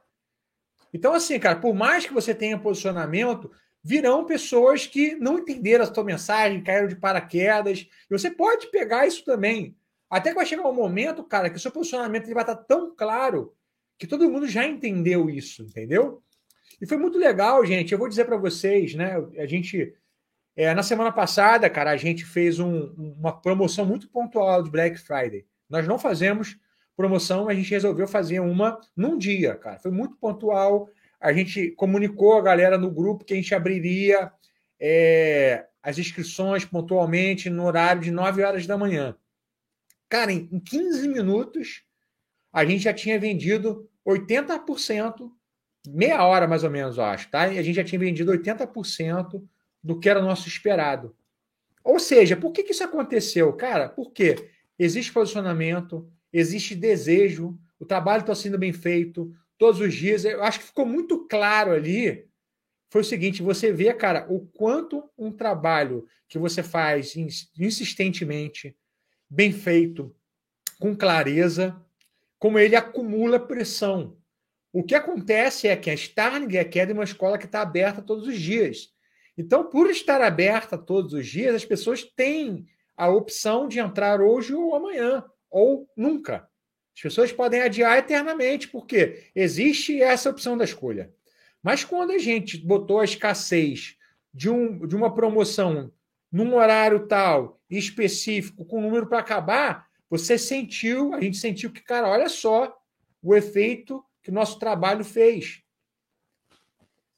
[0.93, 3.49] Então, assim, cara, por mais que você tenha posicionamento,
[3.83, 7.79] virão pessoas que não entenderam a sua mensagem, caíram de paraquedas.
[7.79, 9.75] E você pode pegar isso também.
[10.09, 12.95] Até que vai chegar um momento, cara, que o seu posicionamento ele vai estar tão
[12.95, 13.53] claro
[13.97, 16.21] que todo mundo já entendeu isso, entendeu?
[16.79, 17.91] E foi muito legal, gente.
[17.91, 19.15] Eu vou dizer para vocês, né?
[19.37, 19.93] A gente
[20.55, 24.99] é, na semana passada, cara, a gente fez um, uma promoção muito pontual de Black
[24.99, 25.45] Friday.
[25.67, 26.57] Nós não fazemos
[26.95, 29.79] promoção, a gente resolveu fazer uma num dia, cara.
[29.79, 30.87] Foi muito pontual.
[31.23, 34.29] A gente comunicou a galera no grupo que a gente abriria
[34.77, 39.15] é, as inscrições pontualmente no horário de 9 horas da manhã.
[40.09, 41.85] Cara, em, em 15 minutos,
[42.51, 45.31] a gente já tinha vendido 80%,
[45.87, 47.47] meia hora mais ou menos, eu acho, tá?
[47.47, 49.41] E a gente já tinha vendido 80%
[49.81, 51.15] do que era nosso esperado.
[51.81, 53.53] Ou seja, por que, que isso aconteceu?
[53.53, 60.25] Cara, porque existe posicionamento, existe desejo, o trabalho está sendo bem feito todos os dias.
[60.25, 62.27] Eu acho que ficou muito claro ali.
[62.89, 67.15] Foi o seguinte: você vê, cara, o quanto um trabalho que você faz
[67.57, 68.75] insistentemente,
[69.29, 70.15] bem feito,
[70.79, 71.79] com clareza,
[72.39, 74.17] como ele acumula pressão.
[74.71, 78.39] O que acontece é que a Starling é uma escola que está aberta todos os
[78.39, 78.89] dias.
[79.37, 82.65] Então, por estar aberta todos os dias, as pessoas têm
[82.97, 86.47] a opção de entrar hoje ou amanhã, ou nunca.
[86.95, 91.11] As pessoas podem adiar eternamente, porque existe essa opção da escolha.
[91.61, 93.95] Mas quando a gente botou a escassez
[94.33, 95.91] de, um, de uma promoção
[96.31, 102.07] num horário tal, específico, com número para acabar, você sentiu, a gente sentiu que, cara,
[102.07, 102.75] olha só
[103.21, 105.61] o efeito que o nosso trabalho fez.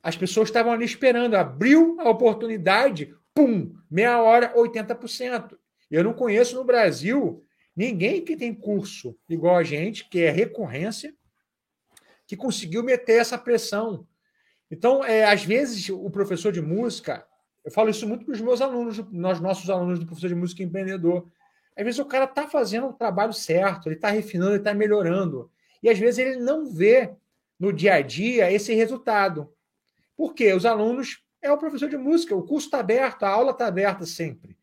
[0.01, 5.57] As pessoas estavam ali esperando, abriu a oportunidade, pum, meia hora, 80%.
[5.89, 7.44] Eu não conheço no Brasil
[7.75, 11.13] ninguém que tem curso igual a gente, que é recorrência,
[12.27, 14.07] que conseguiu meter essa pressão.
[14.69, 17.25] Então, é, às vezes, o professor de música,
[17.63, 20.63] eu falo isso muito para os meus alunos, nós nossos alunos do professor de música
[20.63, 21.27] empreendedor.
[21.75, 25.51] Às vezes o cara está fazendo o trabalho certo, ele está refinando, ele está melhorando.
[25.83, 27.13] E às vezes ele não vê
[27.59, 29.53] no dia a dia esse resultado.
[30.15, 30.53] Por quê?
[30.53, 34.05] Os alunos é o professor de música, o curso está aberto, a aula está aberta
[34.05, 34.57] sempre.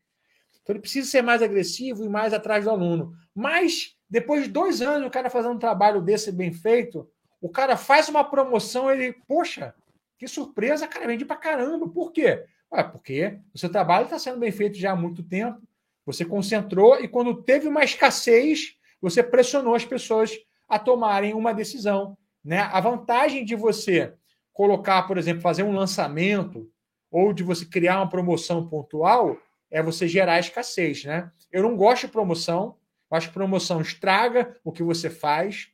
[0.63, 3.13] Então ele precisa ser mais agressivo e mais atrás do aluno.
[3.35, 7.07] Mas, depois de dois anos, o cara fazendo um trabalho desse bem feito,
[7.41, 9.75] o cara faz uma promoção, ele, poxa,
[10.17, 11.89] que surpresa, cara, vende pra caramba.
[11.89, 12.45] Por quê?
[12.71, 15.61] Ué, porque o seu trabalho está sendo bem feito já há muito tempo,
[16.05, 20.31] você concentrou e quando teve uma escassez, você pressionou as pessoas
[20.67, 22.17] a tomarem uma decisão.
[22.43, 22.59] Né?
[22.59, 24.13] A vantagem de você
[24.53, 26.69] colocar, por exemplo, fazer um lançamento
[27.11, 29.37] ou de você criar uma promoção pontual
[29.73, 31.31] é você gerar escassez, né?
[31.51, 32.77] Eu não gosto de promoção,
[33.09, 35.69] eu acho que promoção estraga o que você faz,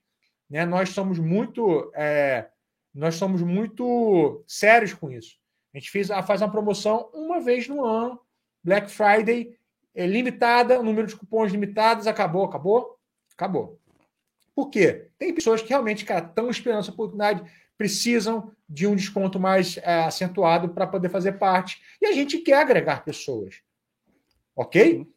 [0.50, 0.66] né?
[0.66, 2.48] Nós somos muito, é,
[2.96, 5.38] nós somos muito sérios com isso.
[5.74, 8.18] A gente fez, faz uma promoção uma vez no ano,
[8.64, 9.54] Black Friday,
[9.94, 12.98] é limitada, número de cupons limitados, acabou, acabou,
[13.34, 13.78] acabou.
[14.56, 15.10] Por quê?
[15.18, 17.44] Tem pessoas que realmente, cara, estão esperando essa oportunidade,
[17.78, 21.82] precisam de um desconto mais é, acentuado para poder fazer parte.
[22.02, 23.62] E a gente quer agregar pessoas.
[24.60, 25.08] Ok?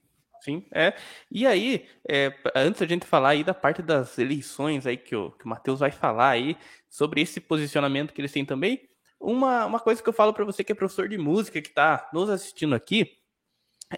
[0.41, 0.95] Sim, é.
[1.29, 5.33] E aí, é, antes a gente falar aí da parte das eleições aí que o,
[5.33, 6.57] que o Matheus vai falar aí
[6.89, 8.89] sobre esse posicionamento que eles têm também,
[9.21, 12.09] uma, uma coisa que eu falo para você que é professor de música que está
[12.13, 13.19] nos assistindo aqui,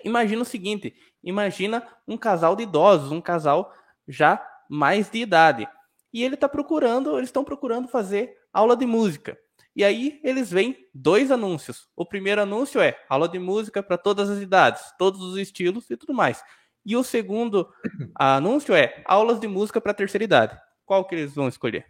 [0.03, 3.71] imagina o seguinte, imagina um casal de idosos, um casal
[4.09, 5.69] já mais de idade.
[6.11, 9.39] E ele está procurando, eles estão procurando fazer aula de música.
[9.75, 11.89] E aí eles veem dois anúncios.
[11.97, 15.97] O primeiro anúncio é aula de música para todas as idades, todos os estilos e
[15.97, 16.43] tudo mais.
[16.87, 17.69] E o segundo
[18.15, 20.61] anúncio é aulas de música para terceira idade.
[20.85, 21.87] Qual que eles vão escolher?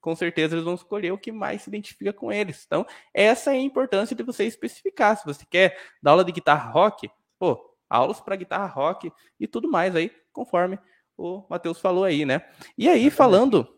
[0.00, 2.64] Com certeza eles vão escolher o que mais se identifica com eles.
[2.66, 5.16] Então, essa é a importância de você especificar.
[5.16, 9.68] Se você quer dar aula de guitarra rock, pô, aulas para guitarra rock e tudo
[9.70, 10.78] mais aí, conforme
[11.16, 12.42] o Matheus falou aí, né?
[12.76, 13.73] E aí, falando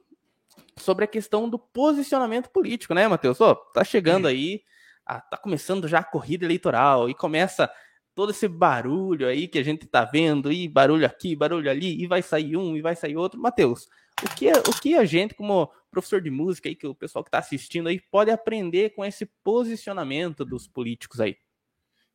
[0.78, 3.40] sobre a questão do posicionamento político, né, Matheus?
[3.40, 4.62] Oh, tá chegando aí,
[5.04, 7.70] a, tá começando já a corrida eleitoral e começa
[8.14, 12.06] todo esse barulho aí que a gente tá vendo, e barulho aqui, barulho ali, e
[12.06, 13.38] vai sair um, e vai sair outro.
[13.38, 13.88] Matheus,
[14.22, 17.28] o que, o que a gente, como professor de música aí, que o pessoal que
[17.28, 21.36] está assistindo aí, pode aprender com esse posicionamento dos políticos aí?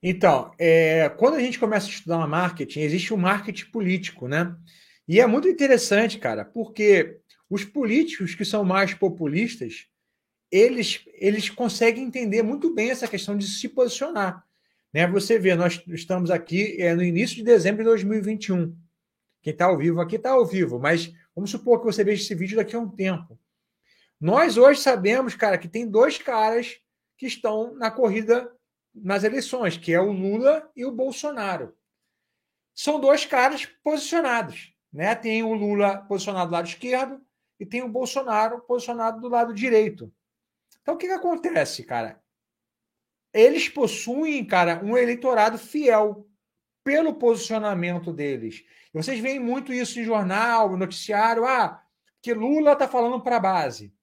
[0.02, 4.56] Então, é, quando a gente começa a estudar marketing, existe o um marketing político, né?
[5.08, 9.88] E é muito interessante, cara, porque os políticos que são mais populistas,
[10.50, 14.46] eles, eles conseguem entender muito bem essa questão de se posicionar.
[14.94, 15.08] Né?
[15.08, 18.76] Você vê, nós estamos aqui é, no início de dezembro de 2021.
[19.42, 22.36] Quem está ao vivo aqui está ao vivo, mas vamos supor que você veja esse
[22.36, 23.40] vídeo daqui a um tempo.
[24.20, 26.80] Nós hoje sabemos, cara, que tem dois caras
[27.18, 28.52] que estão na corrida
[28.94, 31.76] nas eleições, que é o Lula e o Bolsonaro.
[32.74, 34.71] São dois caras posicionados.
[34.92, 35.16] Né?
[35.16, 37.22] Tem o Lula posicionado do lado esquerdo
[37.60, 40.12] e tem o Bolsonaro posicionado do lado direito.
[40.82, 42.22] Então, o que, que acontece, cara?
[43.34, 46.28] Eles possuem, cara, um eleitorado fiel
[46.84, 48.66] pelo posicionamento deles.
[48.94, 51.82] E vocês veem muito isso em jornal, noticiário, ah,
[52.22, 53.94] que Lula está falando para a base.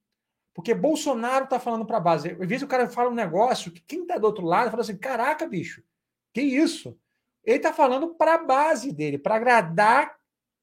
[0.54, 2.30] Porque Bolsonaro está falando para a base.
[2.30, 4.96] Às vezes o cara fala um negócio que quem está do outro lado fala assim:
[4.96, 5.84] caraca, bicho,
[6.32, 6.98] que isso?
[7.44, 10.17] Ele está falando para a base dele, para agradar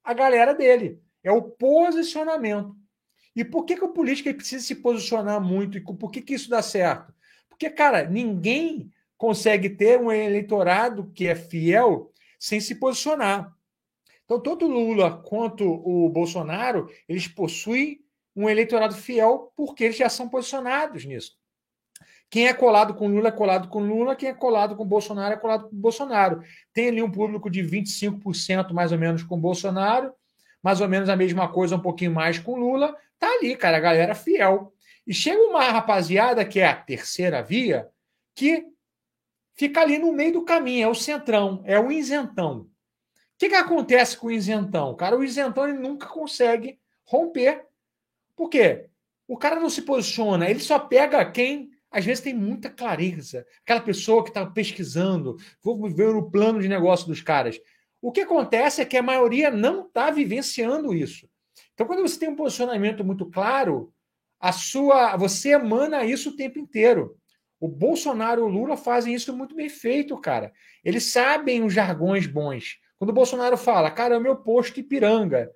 [0.06, 1.02] a galera dele.
[1.24, 2.76] É o posicionamento.
[3.36, 5.78] E por que, que o político precisa se posicionar muito?
[5.78, 7.14] E por que, que isso dá certo?
[7.50, 13.54] Porque, cara, ninguém consegue ter um eleitorado que é fiel sem se posicionar.
[14.24, 18.00] Então, tanto Lula quanto o Bolsonaro, eles possuem
[18.36, 21.38] um eleitorado fiel porque eles já são posicionados nisso.
[22.30, 25.38] Quem é colado com Lula é colado com Lula, quem é colado com Bolsonaro é
[25.38, 26.42] colado com Bolsonaro.
[26.74, 30.14] Tem ali um público de 25% mais ou menos com Bolsonaro,
[30.62, 32.96] mais ou menos a mesma coisa, um pouquinho mais com Lula.
[33.20, 34.74] Tá ali, cara, a galera fiel.
[35.06, 37.88] E chega uma rapaziada que é a terceira via,
[38.34, 38.66] que
[39.56, 42.62] fica ali no meio do caminho, é o centrão, é o isentão.
[42.62, 42.68] O
[43.38, 44.96] que, que acontece com o isentão?
[44.96, 47.66] Cara, o isentão ele nunca consegue romper
[48.36, 48.90] por quê?
[49.28, 53.46] O cara não se posiciona, ele só pega quem às vezes tem muita clareza.
[53.62, 57.58] Aquela pessoa que está pesquisando, vou ver o plano de negócio dos caras.
[58.02, 61.26] O que acontece é que a maioria não está vivenciando isso.
[61.74, 63.94] Então, quando você tem um posicionamento muito claro,
[64.38, 67.18] a sua, você emana isso o tempo inteiro.
[67.62, 70.52] O Bolsonaro e o Lula fazem isso muito bem feito, cara.
[70.84, 72.78] Eles sabem os jargões bons.
[73.00, 75.50] Quando o Bolsonaro fala, cara, é o meu posto Ipiranga.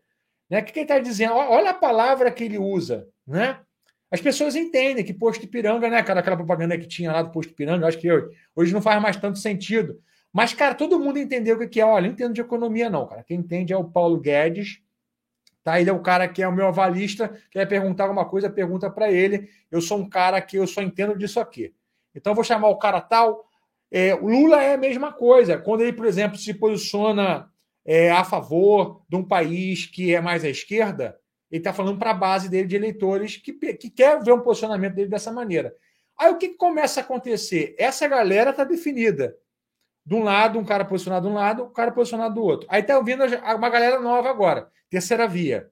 [0.50, 0.62] Né?
[0.62, 1.34] O que ele está dizendo?
[1.34, 3.06] Olha a palavra que ele usa.
[3.28, 3.60] Né?
[4.12, 7.52] As pessoas entendem que posto Ipiranga, né, cara, aquela propaganda que tinha lá do posto
[7.52, 8.08] Ipiranga, acho que
[8.56, 10.00] hoje não faz mais tanto sentido.
[10.32, 11.86] Mas, cara, todo mundo entendeu o que é.
[11.86, 13.24] Olha, não entendo de economia, não, cara.
[13.24, 14.82] Quem entende é o Paulo Guedes.
[15.64, 15.80] Tá?
[15.80, 17.36] Ele é o cara que é o meu avalista.
[17.52, 19.50] Quer perguntar alguma coisa, pergunta para ele.
[19.72, 21.74] Eu sou um cara que eu só entendo disso aqui.
[22.14, 23.46] Então, vou chamar o cara tal.
[23.92, 25.58] É, o Lula é a mesma coisa.
[25.58, 27.50] Quando ele, por exemplo, se posiciona
[27.84, 31.18] é, a favor de um país que é mais à esquerda,
[31.52, 34.96] ele está falando para a base dele de eleitores que, que quer ver um posicionamento
[34.96, 35.76] dele dessa maneira.
[36.18, 37.76] Aí o que, que começa a acontecer?
[37.78, 39.36] Essa galera está definida.
[40.06, 42.68] De um lado, um cara posicionado de um lado, um cara posicionado do outro.
[42.70, 45.70] Aí está vindo uma galera nova agora, terceira via.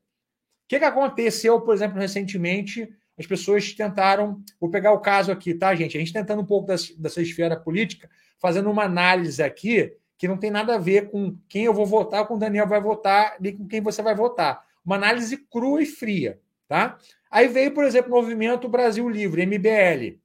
[0.65, 2.87] O que, que aconteceu, por exemplo, recentemente?
[3.17, 4.41] As pessoas tentaram.
[4.59, 5.97] Vou pegar o caso aqui, tá, gente?
[5.97, 10.51] A gente tentando um pouco dessa esfera política, fazendo uma análise aqui que não tem
[10.51, 13.67] nada a ver com quem eu vou votar, com o Daniel vai votar, nem com
[13.67, 14.66] quem você vai votar.
[14.87, 16.41] Uma análise crua e fria.
[16.65, 16.97] Tá?
[17.29, 20.21] Aí veio, por exemplo, o movimento Brasil Livre, MBL.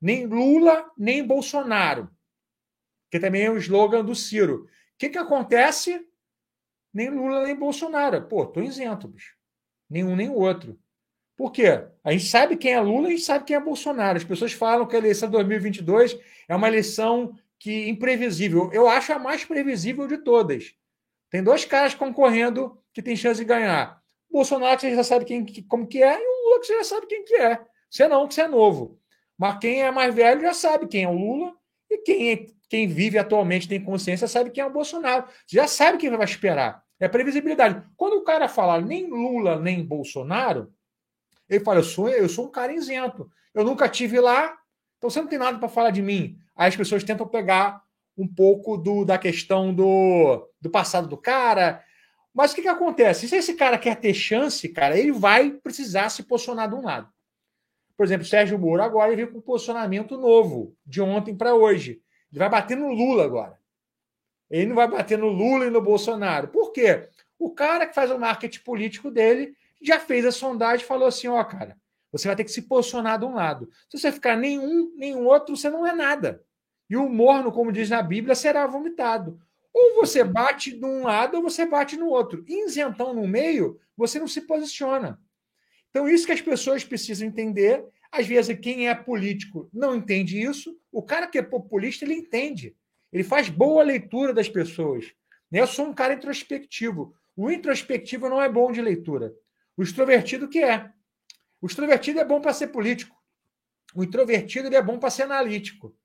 [0.00, 2.08] Nem Lula, nem Bolsonaro,
[3.10, 4.64] que também é o slogan do Ciro.
[4.64, 6.06] O que, que acontece?
[6.92, 8.22] Nem Lula, nem Bolsonaro.
[8.28, 9.34] Pô, tô isento, bicho.
[9.90, 10.78] Nenhum, nem o outro.
[11.36, 11.84] Por quê?
[12.04, 14.16] A gente sabe quem é Lula e a gente sabe quem é Bolsonaro.
[14.16, 18.70] As pessoas falam que a eleição de 2022 é uma eleição que imprevisível.
[18.72, 20.74] Eu acho a mais previsível de todas.
[21.30, 24.03] Tem dois caras concorrendo que tem chance de ganhar.
[24.34, 26.84] Bolsonaro, que você já sabe quem, como que é, e o Lula, que você já
[26.84, 27.60] sabe quem que é.
[27.88, 28.98] Você não, que você é novo.
[29.38, 31.54] Mas quem é mais velho já sabe quem é o Lula
[31.90, 35.26] e quem, quem vive atualmente tem consciência sabe quem é o Bolsonaro.
[35.46, 36.82] Você já sabe quem vai esperar.
[37.00, 37.82] É previsibilidade.
[37.96, 40.72] Quando o cara fala nem Lula nem Bolsonaro,
[41.48, 43.30] ele fala: eu sou, eu sou um cara isento.
[43.52, 44.56] Eu nunca tive lá,
[44.98, 47.82] então você não tem nada para falar de mim aí as pessoas tentam pegar
[48.16, 51.83] um pouco do, da questão do, do passado do cara.
[52.34, 53.28] Mas o que, que acontece?
[53.28, 57.08] Se esse cara quer ter chance, cara, ele vai precisar se posicionar de um lado.
[57.96, 61.54] Por exemplo, o Sérgio Moro agora ele veio com um posicionamento novo, de ontem para
[61.54, 62.02] hoje.
[62.32, 63.56] Ele vai bater no Lula agora.
[64.50, 66.48] Ele não vai bater no Lula e no Bolsonaro.
[66.48, 67.08] Por quê?
[67.38, 71.28] O cara que faz o marketing político dele já fez a sondagem e falou assim:
[71.28, 71.76] ó, cara,
[72.10, 73.68] Você vai ter que se posicionar de um lado.
[73.88, 76.42] Se você ficar nenhum, nenhum outro, você não é nada.
[76.90, 79.40] E o morno, como diz na Bíblia, será vomitado.
[79.74, 82.44] Ou você bate de um lado ou você bate no outro.
[82.46, 85.20] Isentão no meio, você não se posiciona.
[85.90, 87.84] Então, isso que as pessoas precisam entender.
[88.12, 90.78] Às vezes, quem é político não entende isso.
[90.92, 92.76] O cara que é populista, ele entende.
[93.12, 95.12] Ele faz boa leitura das pessoas.
[95.50, 95.60] Né?
[95.60, 97.12] Eu sou um cara introspectivo.
[97.36, 99.34] O introspectivo não é bom de leitura.
[99.76, 100.88] O extrovertido que é.
[101.60, 103.16] O extrovertido é bom para ser político.
[103.92, 105.96] O introvertido é bom para ser analítico.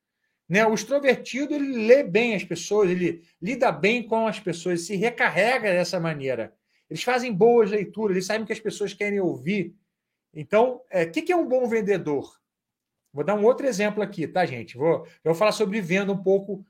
[0.49, 0.65] Né?
[0.65, 5.71] O extrovertido ele lê bem as pessoas, ele lida bem com as pessoas, se recarrega
[5.71, 6.55] dessa maneira.
[6.89, 9.75] Eles fazem boas leituras, eles sabem que as pessoas querem ouvir.
[10.33, 12.39] Então, o é, que, que é um bom vendedor?
[13.13, 14.75] Vou dar um outro exemplo aqui, tá, gente?
[14.75, 16.65] Vou, eu vou falar sobre venda um pouco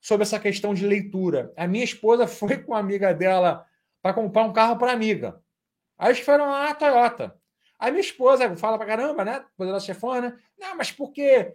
[0.00, 1.50] sobre essa questão de leitura.
[1.56, 3.66] A minha esposa foi com uma amiga dela
[4.02, 5.40] para comprar um carro para amiga.
[5.96, 7.34] Aí eles foram lá na Toyota.
[7.78, 9.44] Aí minha esposa fala para caramba, né?
[9.56, 11.54] Poderosa chefona, não, mas porque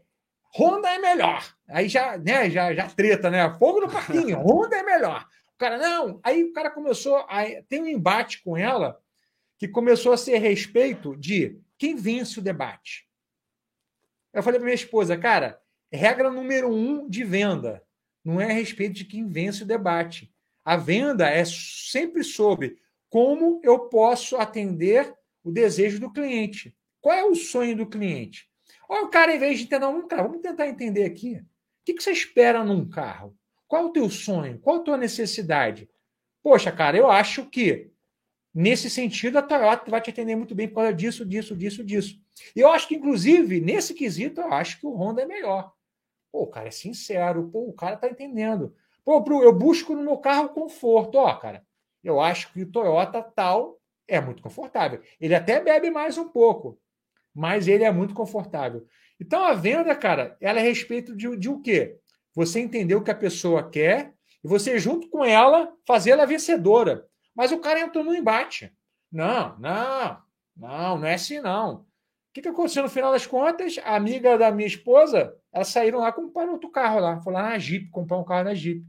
[0.58, 1.56] Honda é melhor.
[1.68, 3.56] Aí já, né, já, já treta, né?
[3.58, 5.28] Fogo no parquinho, Honda é melhor.
[5.54, 6.20] O cara, não.
[6.24, 7.44] Aí o cara começou a.
[7.68, 9.00] Tem um embate com ela
[9.58, 13.08] que começou a ser a respeito de quem vence o debate.
[14.34, 15.60] Eu falei para minha esposa, cara,
[15.92, 17.84] regra número um de venda
[18.24, 20.32] não é a respeito de quem vence o debate.
[20.64, 22.78] A venda é sempre sobre
[23.10, 26.76] como eu posso atender o desejo do cliente.
[27.02, 28.49] Qual é o sonho do cliente?
[28.92, 31.36] Olha, o cara, em vez de entender um carro, vamos tentar entender aqui.
[31.36, 31.46] O
[31.86, 33.38] que, você espera num carro?
[33.68, 34.58] Qual o teu sonho?
[34.58, 35.88] Qual a tua necessidade?
[36.42, 37.92] Poxa, cara, eu acho que
[38.52, 42.20] nesse sentido a Toyota vai te atender muito bem por causa disso, disso, disso, disso.
[42.56, 45.72] E eu acho que, inclusive, nesse quesito, eu acho que o Honda é melhor.
[46.32, 48.76] Pô, o cara é sincero, pô, o cara tá entendendo.
[49.06, 51.20] Pô, eu busco no meu carro conforto.
[51.20, 51.64] Ó, cara,
[52.04, 55.00] eu acho que o Toyota tal é muito confortável.
[55.22, 56.80] Ele até bebe mais um pouco
[57.34, 58.86] mas ele é muito confortável.
[59.20, 61.98] Então a venda, cara, ela é a respeito de, de o quê?
[62.34, 64.14] Você entender o que a pessoa quer
[64.44, 67.06] e você, junto com ela, fazer ela vencedora.
[67.36, 68.74] Mas o cara entrou no embate.
[69.12, 70.22] Não, não,
[70.56, 71.76] não, não é assim, não.
[71.76, 71.86] O
[72.34, 73.78] que, que aconteceu no final das contas?
[73.84, 77.20] A amiga da minha esposa, elas saíram lá comprar outro carro lá.
[77.22, 78.86] Foi lá na Jeep, comprar um carro na Jeep.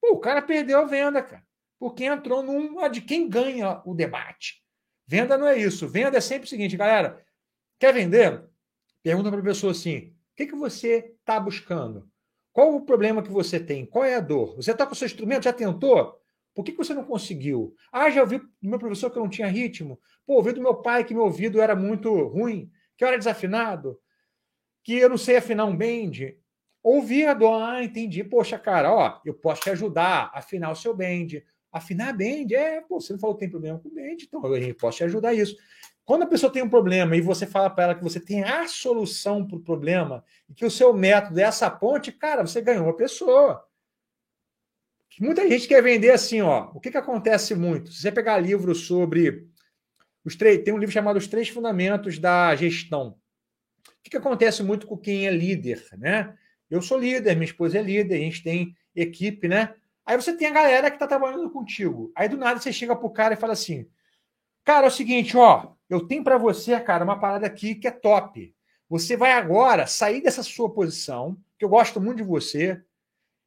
[0.00, 1.42] Pô, o cara perdeu a venda, cara.
[1.78, 4.62] Porque entrou numa de quem ganha o debate.
[5.06, 5.88] Venda não é isso.
[5.88, 7.24] Venda é sempre o seguinte, galera.
[7.78, 8.44] Quer vender?
[9.02, 12.10] Pergunta para a pessoa assim: o que, que você está buscando?
[12.52, 13.84] Qual o problema que você tem?
[13.84, 14.56] Qual é a dor?
[14.56, 15.44] Você está com o seu instrumento?
[15.44, 16.18] Já tentou?
[16.54, 17.74] Por que, que você não conseguiu?
[17.92, 20.00] Ah, já ouvi do meu professor que eu não tinha ritmo.
[20.26, 24.00] Pô, ouvi do meu pai que meu ouvido era muito ruim, que eu era desafinado,
[24.82, 26.34] que eu não sei afinar um bend.
[26.82, 28.24] Ouvi a dor, ah, entendi.
[28.24, 31.44] Poxa, cara, ó, eu posso te ajudar a afinar o seu bend.
[31.70, 34.96] Afinar bend, é, pô, você não falou que tem problema com bend, então eu posso
[34.96, 35.54] te ajudar isso.
[36.06, 38.68] Quando a pessoa tem um problema e você fala para ela que você tem a
[38.68, 42.84] solução para o problema e que o seu método é essa ponte, cara, você ganhou
[42.84, 43.66] uma pessoa.
[45.18, 46.70] Muita gente quer vender assim, ó.
[46.72, 47.90] O que, que acontece muito?
[47.90, 49.48] Se você pegar livro sobre
[50.24, 53.18] os três, tem um livro chamado Os Três Fundamentos da Gestão.
[53.88, 56.36] O que, que acontece muito com quem é líder, né?
[56.70, 59.74] Eu sou líder, minha esposa é líder, a gente tem equipe, né?
[60.04, 62.12] Aí você tem a galera que está trabalhando contigo.
[62.14, 63.88] Aí do nada você chega pro cara e fala assim:
[64.64, 67.90] Cara, é o seguinte, ó, eu tenho para você, cara, uma parada aqui que é
[67.90, 68.54] top.
[68.88, 72.82] Você vai agora sair dessa sua posição, que eu gosto muito de você,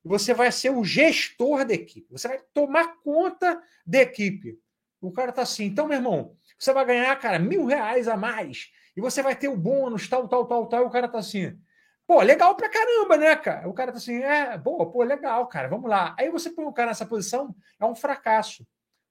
[0.03, 2.11] e você vai ser o gestor da equipe.
[2.11, 4.59] Você vai tomar conta da equipe.
[5.01, 8.69] O cara tá assim, então, meu irmão, você vai ganhar, cara, mil reais a mais,
[8.95, 10.83] e você vai ter o bônus, tal, tal, tal, tal.
[10.83, 11.57] E o cara tá assim,
[12.05, 13.69] pô, legal pra caramba, né, cara?
[13.69, 16.15] O cara tá assim, é, boa, pô, legal, cara, vamos lá.
[16.19, 18.67] Aí você põe o cara nessa posição, é um fracasso.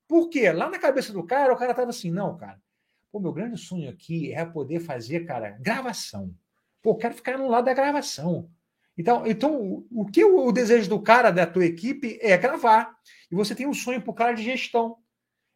[0.07, 0.53] Por quê?
[0.53, 2.61] Lá na cabeça do cara, o cara tava assim, não, cara,
[3.11, 6.35] Pô, meu grande sonho aqui é poder fazer, cara, gravação.
[6.83, 8.51] Pô, quero ficar no lado da gravação.
[8.97, 12.95] Então, então o que o, o desejo do cara da tua equipe é gravar.
[13.31, 14.97] E você tem um sonho para o cara de gestão.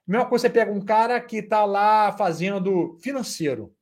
[0.07, 3.75] Mesma coisa, você pega um cara que está lá fazendo financeiro.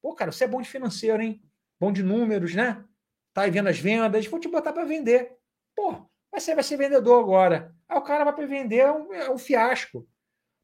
[0.00, 1.42] Pô, cara, você é bom de financeiro, hein?
[1.78, 2.82] Bom de números, né?
[3.32, 5.36] Tá aí vendo as vendas, vou te botar para vender.
[5.74, 7.74] Pô, você vai ser vendedor agora.
[7.88, 10.06] Aí o cara vai para vender, é um, é um fiasco.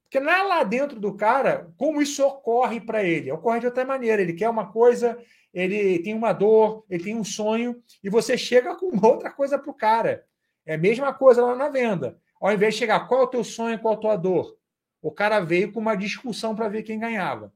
[0.09, 3.31] Porque lá, lá dentro do cara, como isso ocorre para ele?
[3.33, 4.23] Ocorre de outra maneira.
[4.23, 5.19] Ele quer uma coisa,
[5.53, 9.71] ele tem uma dor, ele tem um sonho, e você chega com outra coisa para
[9.71, 10.25] o cara.
[10.65, 12.19] É a mesma coisa lá na venda.
[12.41, 14.57] Ao invés de chegar, qual é o teu sonho, qual é a tua dor?
[15.03, 17.53] O cara veio com uma discussão para ver quem ganhava.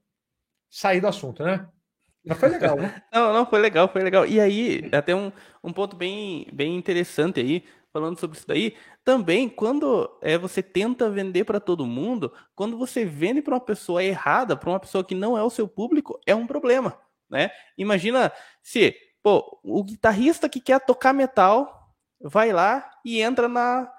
[0.69, 1.69] Sair do assunto, né?
[2.25, 3.03] Mas foi legal, né?
[3.13, 4.27] não, não, foi legal, foi legal.
[4.27, 5.33] E aí, até um,
[5.63, 11.11] um ponto bem, bem interessante aí, falando sobre isso daí, também quando é, você tenta
[11.11, 15.15] vender para todo mundo, quando você vende para uma pessoa errada, para uma pessoa que
[15.15, 17.51] não é o seu público, é um problema, né?
[17.77, 18.33] Imagina
[18.63, 23.93] se, pô, o guitarrista que quer tocar metal vai lá e entra na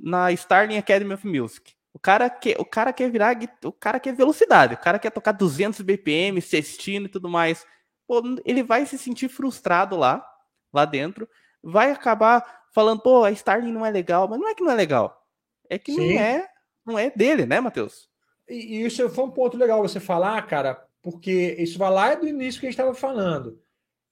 [0.00, 1.74] na Starling Academy of Music.
[1.92, 5.32] O cara quer, o cara quer virar, o cara quer velocidade, o cara quer tocar
[5.32, 7.66] 200 BPM, sextino e tudo mais.
[8.06, 10.26] Pô, ele vai se sentir frustrado lá,
[10.72, 11.28] lá dentro,
[11.62, 14.74] vai acabar falando, pô, a Starling não é legal, mas não é que não é
[14.74, 15.26] legal.
[15.70, 16.12] É que Sim.
[16.12, 16.48] não é,
[16.84, 18.06] não é dele, né, Matheus?
[18.46, 22.28] E, e isso foi um ponto legal você falar, cara, porque isso vai lá do
[22.28, 23.58] início que a gente estava falando.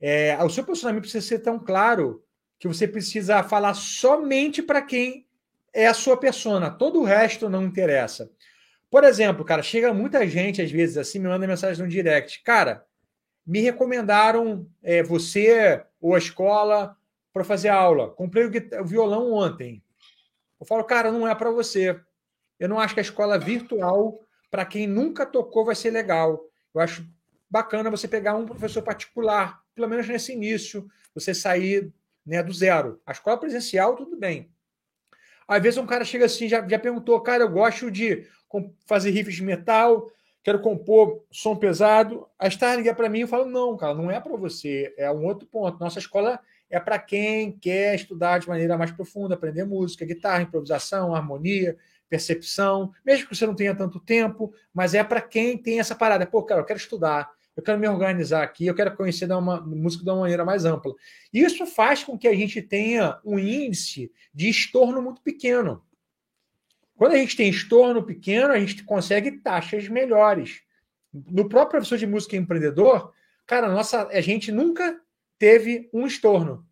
[0.01, 2.25] É, o seu posicionamento precisa ser tão claro
[2.59, 5.27] que você precisa falar somente para quem
[5.71, 6.71] é a sua persona.
[6.71, 8.31] Todo o resto não interessa.
[8.91, 12.43] Por exemplo, cara, chega muita gente às vezes assim, me manda mensagem no direct.
[12.43, 12.83] Cara,
[13.47, 16.97] me recomendaram é, você ou a escola
[17.35, 18.11] para fazer aula.
[18.11, 19.83] Comprei o violão ontem.
[20.61, 22.01] Eu falo, cara, não é para você.
[22.61, 26.41] Eu não acho que a escola virtual, para quem nunca tocou, vai ser legal.
[26.73, 27.05] Eu acho
[27.51, 31.93] bacana você pegar um professor particular, pelo menos nesse início, você sair
[32.25, 33.01] né, do zero.
[33.05, 34.49] A escola presencial, tudo bem.
[35.47, 38.27] Às vezes um cara chega assim, já, já perguntou, cara, eu gosto de
[38.87, 40.09] fazer riffs de metal,
[40.43, 42.29] quero compor som pesado.
[42.39, 45.27] A Starling é para mim, eu falo, não, cara, não é para você, é um
[45.27, 45.81] outro ponto.
[45.81, 46.41] Nossa escola
[46.71, 51.77] é para quem quer estudar de maneira mais profunda, aprender música, guitarra, improvisação, harmonia,
[52.09, 56.27] percepção, mesmo que você não tenha tanto tempo, mas é para quem tem essa parada.
[56.27, 60.05] Pô, cara, eu quero estudar, eu quero me organizar aqui, eu quero conhecer uma, música
[60.05, 60.95] de uma maneira mais ampla.
[61.33, 65.83] Isso faz com que a gente tenha um índice de estorno muito pequeno.
[66.97, 70.63] Quando a gente tem estorno pequeno, a gente consegue taxas melhores.
[71.13, 73.13] No próprio professor de música empreendedor,
[73.47, 75.01] cara, nossa, a gente nunca
[75.39, 76.67] teve um estorno.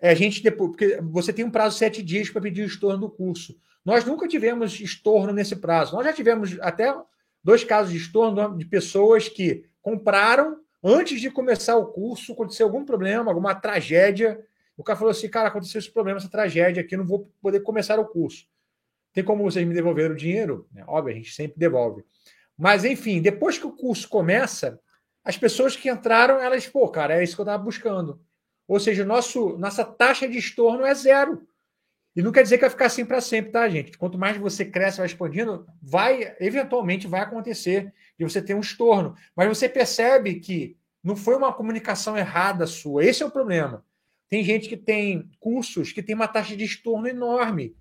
[0.00, 2.66] É, a gente depois, porque você tem um prazo de sete dias para pedir o
[2.66, 3.56] estorno do curso.
[3.84, 5.94] Nós nunca tivemos estorno nesse prazo.
[5.94, 6.94] Nós já tivemos até
[7.42, 12.84] dois casos de estorno de pessoas que compraram antes de começar o curso, aconteceu algum
[12.84, 14.44] problema, alguma tragédia.
[14.76, 17.98] O cara falou assim: cara, aconteceu esse problema, essa tragédia aqui, não vou poder começar
[17.98, 18.46] o curso.
[19.12, 20.66] Tem como vocês me devolver o dinheiro?
[20.74, 22.02] É, óbvio, a gente sempre devolve.
[22.56, 24.80] Mas, enfim, depois que o curso começa,
[25.24, 28.20] as pessoas que entraram, elas, pô, cara, é isso que eu estava buscando.
[28.66, 31.46] Ou seja, nosso, nossa taxa de estorno é zero.
[32.14, 33.96] E não quer dizer que vai ficar assim para sempre, tá, gente?
[33.96, 39.16] Quanto mais você cresce, vai expandindo, vai, eventualmente, vai acontecer de você ter um estorno.
[39.34, 43.04] Mas você percebe que não foi uma comunicação errada sua.
[43.04, 43.84] Esse é o problema.
[44.28, 47.76] Tem gente que tem cursos que tem uma taxa de estorno enorme.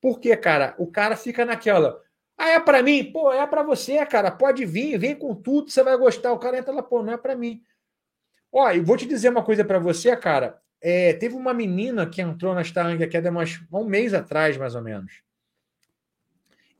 [0.00, 0.74] Por quê, cara?
[0.78, 2.00] O cara fica naquela.
[2.38, 3.10] Ah, é para mim?
[3.10, 4.30] Pô, é para você, cara.
[4.30, 6.32] Pode vir, vem com tudo, você vai gostar.
[6.32, 7.60] O cara entra lá, pô, não é para mim.
[8.52, 10.62] Ó, eu vou te dizer uma coisa para você, cara.
[10.80, 14.82] É, teve uma menina que entrou na Starling Academy umas, um mês atrás, mais ou
[14.82, 15.20] menos.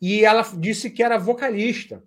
[0.01, 2.03] E ela disse que era vocalista.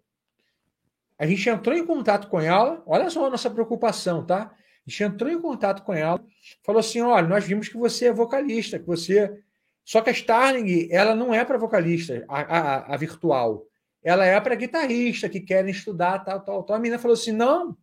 [1.20, 4.56] A gente entrou em contato com ela, olha só a nossa preocupação, tá?
[4.88, 6.24] A gente entrou em contato com ela,
[6.64, 9.43] falou assim: olha, nós vimos que você é vocalista, que você
[9.92, 13.68] só que a Starling, ela não é para vocalista, a, a, a, virtual.
[14.02, 16.78] Ela é para guitarrista que querem estudar tal, tal, tal.
[16.78, 17.78] A menina falou assim: não,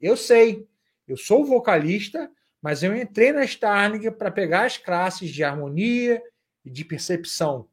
[0.00, 0.66] eu sei,
[1.06, 2.28] eu sou vocalista,
[2.60, 6.20] mas eu entrei na Starling para pegar as classes de harmonia
[6.64, 7.68] e de percepção,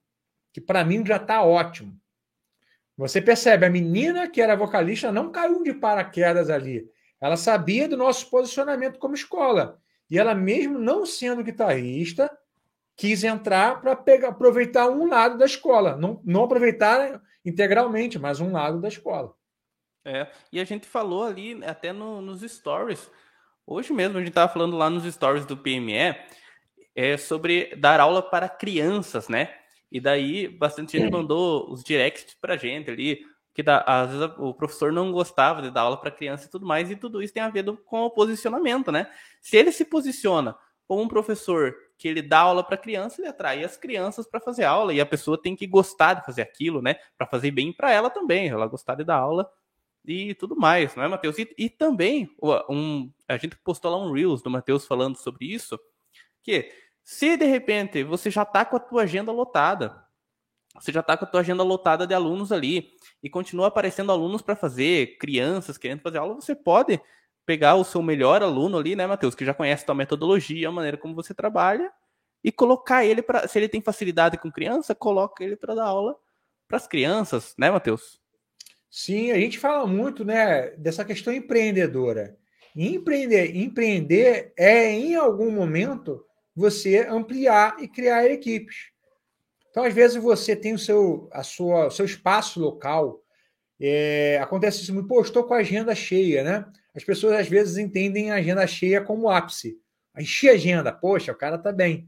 [0.53, 1.99] que para mim já está ótimo.
[2.95, 6.87] Você percebe, a menina que era vocalista não caiu de paraquedas ali.
[7.19, 9.81] Ela sabia do nosso posicionamento como escola.
[10.07, 12.29] E ela, mesmo não sendo guitarrista,
[12.99, 13.93] quis entrar para
[14.27, 19.33] aproveitar um lado da escola, não, não aproveitar integralmente, mas um lado da escola.
[20.03, 23.09] É, e a gente falou ali até no, nos stories,
[23.65, 26.13] hoje mesmo a gente estava falando lá nos stories do PME,
[26.93, 29.55] é, sobre dar aula para crianças, né?
[29.89, 33.21] E daí bastante gente mandou os directs para gente ali,
[33.53, 36.65] que dá, às vezes o professor não gostava de dar aula para criança e tudo
[36.65, 39.09] mais, e tudo isso tem a ver com o posicionamento, né?
[39.39, 40.53] Se ele se posiciona
[40.85, 44.63] como um professor que ele dá aula para criança, ele atrai as crianças para fazer
[44.63, 46.95] aula e a pessoa tem que gostar de fazer aquilo, né?
[47.17, 49.51] Para fazer bem para ela também, ela gostar de dar aula
[50.05, 51.37] e tudo mais, não é, Matheus?
[51.37, 52.33] E, e, também
[52.69, 55.77] um, a gente postou lá um reels do Matheus falando sobre isso,
[56.41, 56.71] que
[57.03, 60.01] se de repente você já está com a tua agenda lotada,
[60.73, 64.41] você já está com a tua agenda lotada de alunos ali e continua aparecendo alunos
[64.41, 66.97] para fazer, crianças querendo fazer aula, você pode
[67.49, 70.95] pegar o seu melhor aluno ali, né, Matheus, que já conhece a metodologia, a maneira
[70.95, 71.91] como você trabalha,
[72.43, 73.47] e colocar ele para.
[73.47, 76.15] Se ele tem facilidade com criança, coloca ele para dar aula
[76.67, 78.21] para as crianças, né, Matheus?
[78.87, 82.37] Sim, a gente fala muito, né, dessa questão empreendedora.
[82.75, 86.23] Empreender, empreender é, em algum momento,
[86.55, 88.91] você ampliar e criar equipes.
[89.71, 93.23] Então, às vezes, você tem o seu, a sua, o seu espaço local.
[93.81, 96.71] É, acontece isso muito, pô, estou com a agenda cheia, né?
[96.95, 99.77] As pessoas às vezes entendem a agenda cheia como ápice.
[100.17, 102.07] Enchi a agenda, poxa, o cara tá bem.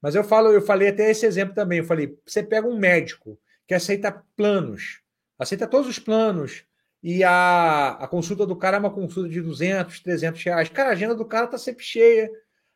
[0.00, 1.78] Mas eu falo, eu falei até esse exemplo também.
[1.78, 5.00] Eu falei, você pega um médico que aceita planos,
[5.38, 6.64] aceita todos os planos,
[7.02, 10.68] e a, a consulta do cara é uma consulta de 200, 300 reais.
[10.68, 12.30] Cara, a agenda do cara tá sempre cheia,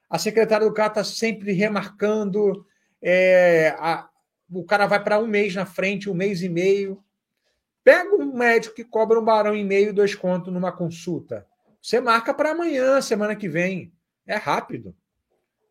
[0.09, 2.65] a secretária do cara tá sempre remarcando,
[3.03, 4.09] é, a,
[4.51, 7.04] o cara vai para um mês na frente, um mês e meio.
[7.85, 11.47] Pega um médico que cobra um barão e meio, dois contos numa consulta.
[11.83, 13.93] Você marca para amanhã, semana que vem.
[14.27, 14.97] É rápido.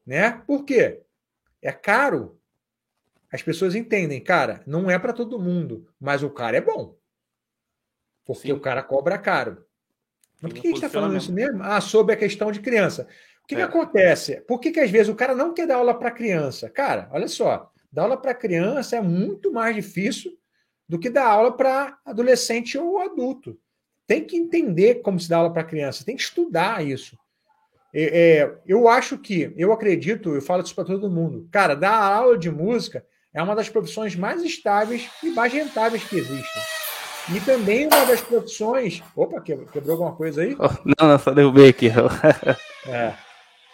[0.05, 0.43] Né?
[0.45, 1.01] Por quê?
[1.59, 2.39] É caro.
[3.31, 6.95] As pessoas entendem, cara, não é para todo mundo, mas o cara é bom.
[8.23, 8.53] Porque Sim.
[8.53, 9.65] o cara cobra caro.
[10.39, 11.63] Mas por que a gente está falando isso mesmo?
[11.63, 13.07] Ah, sobre a questão de criança.
[13.43, 13.57] O que, é.
[13.57, 14.39] que acontece?
[14.41, 16.69] Por que, que às vezes o cara não quer dar aula para criança?
[16.69, 20.37] Cara, olha só, dar aula para criança é muito mais difícil
[20.87, 23.57] do que dar aula para adolescente ou adulto.
[24.05, 27.17] Tem que entender como se dá aula para criança, tem que estudar isso.
[27.93, 31.95] É, é, eu acho que, eu acredito, eu falo isso para todo mundo, cara, dar
[31.95, 36.61] aula de música é uma das profissões mais estáveis e mais rentáveis que existem.
[37.33, 39.01] E também uma das profissões.
[39.15, 40.55] Opa, quebrou alguma coisa aí?
[40.59, 40.69] Oh,
[40.99, 41.89] não, não, só derrubei aqui.
[42.87, 43.13] é.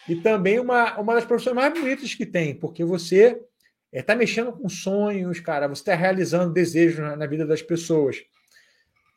[0.08, 3.42] E também uma, uma das profissões mais bonitas que tem, porque você
[3.92, 8.18] é, mexendo com sonhos, cara, você está realizando desejos na, na, vida das pessoas.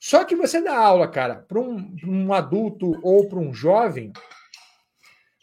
[0.01, 4.13] Só que você dá aula, cara, para um, um adulto ou para um jovem,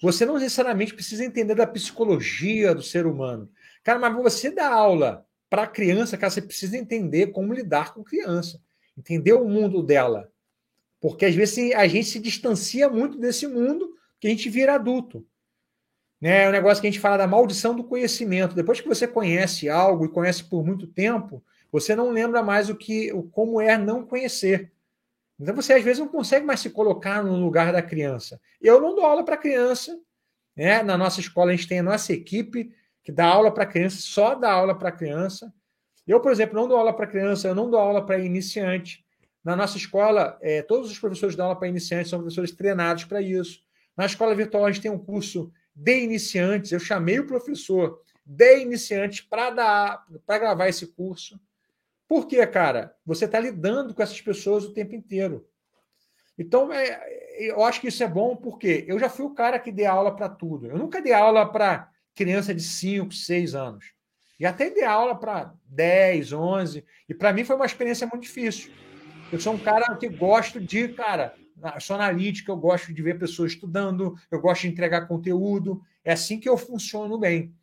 [0.02, 3.50] você não necessariamente precisa entender da psicologia do ser humano.
[3.84, 8.62] Cara, mas você dá aula para criança, cara, você precisa entender como lidar com criança,
[8.98, 10.32] entender o mundo dela.
[11.00, 15.26] Porque às vezes a gente se distancia muito desse mundo que a gente vira adulto.
[16.22, 16.44] Né?
[16.44, 18.56] É um negócio que a gente fala da maldição do conhecimento.
[18.56, 22.76] Depois que você conhece algo e conhece por muito tempo, você não lembra mais o
[22.76, 24.72] que, o como é não conhecer.
[25.40, 28.42] Então você às vezes não consegue mais se colocar no lugar da criança.
[28.62, 29.98] Eu não dou aula para criança,
[30.56, 30.84] né?
[30.84, 34.36] Na nossa escola a gente tem a nossa equipe que dá aula para criança, só
[34.36, 35.54] dá aula para criança.
[36.06, 39.06] Eu, por exemplo, não dou aula para criança, eu não dou aula para iniciante.
[39.44, 43.22] Na nossa escola, é, todos os professores dão aula para iniciantes, são professores treinados para
[43.22, 43.62] isso.
[43.96, 46.72] Na escola virtual, a gente tem um curso de iniciantes.
[46.72, 51.40] Eu chamei o professor de iniciantes para dar para gravar esse curso.
[52.08, 52.96] Por quê, cara?
[53.06, 55.48] Você está lidando com essas pessoas o tempo inteiro.
[56.38, 57.00] Então, é,
[57.38, 60.16] eu acho que isso é bom porque eu já fui o cara que dei aula
[60.16, 60.68] para tudo.
[60.68, 63.94] Eu nunca dei aula para criança de 5, 6 anos.
[64.40, 66.86] E até dei aula para 10, 11.
[67.08, 68.72] E para mim foi uma experiência muito difícil.
[69.32, 71.36] Eu sou um cara que gosto de, cara,
[71.80, 75.82] sou analítica, eu gosto de ver pessoas estudando, eu gosto de entregar conteúdo.
[76.04, 77.54] É assim que eu funciono bem.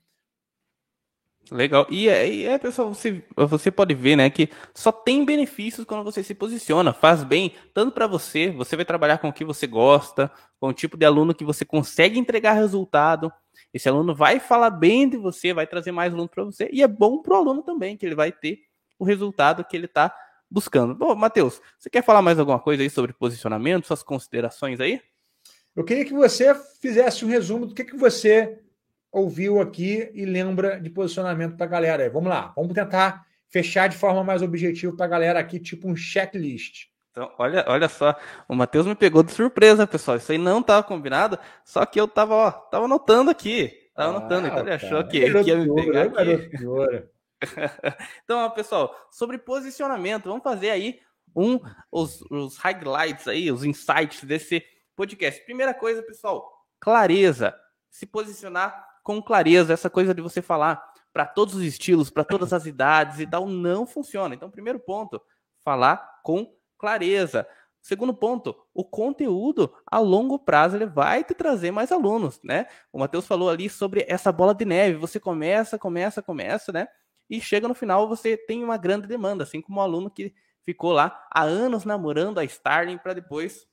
[1.51, 1.87] Legal.
[1.91, 6.03] E, é, e é, pessoal, você, você pode ver, né, que só tem benefícios quando
[6.03, 9.67] você se posiciona, faz bem, tanto para você, você vai trabalhar com o que você
[9.67, 13.33] gosta, com o tipo de aluno que você consegue entregar resultado.
[13.73, 16.89] Esse aluno vai falar bem de você, vai trazer mais aluno para você, e é
[16.89, 18.63] bom para o aluno também, que ele vai ter
[18.99, 20.13] o resultado que ele está
[20.51, 20.95] buscando.
[20.95, 25.01] Bom, Matheus, você quer falar mais alguma coisa aí sobre posicionamento, suas considerações aí?
[25.75, 28.59] Eu queria que você fizesse um resumo do que, que você
[29.13, 32.11] ouviu aqui e lembra de posicionamento para a galera.
[32.11, 35.97] Vamos lá, vamos tentar fechar de forma mais objetiva para a galera aqui, tipo um
[35.97, 36.87] checklist.
[37.11, 38.15] Então, olha, olha só,
[38.47, 40.19] o Matheus me pegou de surpresa, pessoal.
[40.19, 43.73] Isso aí não estava combinado, só que eu estava, ó, tava anotando aqui.
[43.95, 47.07] Tava ah, anotando, então ele achou que, que ia me pegar aqui.
[48.25, 51.01] então, pessoal, sobre posicionamento, vamos fazer aí
[51.35, 51.61] um
[51.91, 54.65] os, os highlights aí, os insights desse
[54.95, 55.45] podcast.
[55.45, 57.55] Primeira coisa, pessoal, clareza.
[57.91, 60.83] Se posicionar com clareza, essa coisa de você falar
[61.13, 64.35] para todos os estilos, para todas as idades e tal, não funciona.
[64.35, 65.21] Então, primeiro ponto,
[65.65, 67.47] falar com clareza.
[67.81, 72.67] Segundo ponto, o conteúdo a longo prazo ele vai te trazer mais alunos, né?
[72.93, 74.99] O Matheus falou ali sobre essa bola de neve.
[74.99, 76.89] Você começa, começa, começa, né?
[77.29, 80.93] E chega no final você tem uma grande demanda, assim como o aluno que ficou
[80.93, 83.67] lá há anos namorando a Starling para depois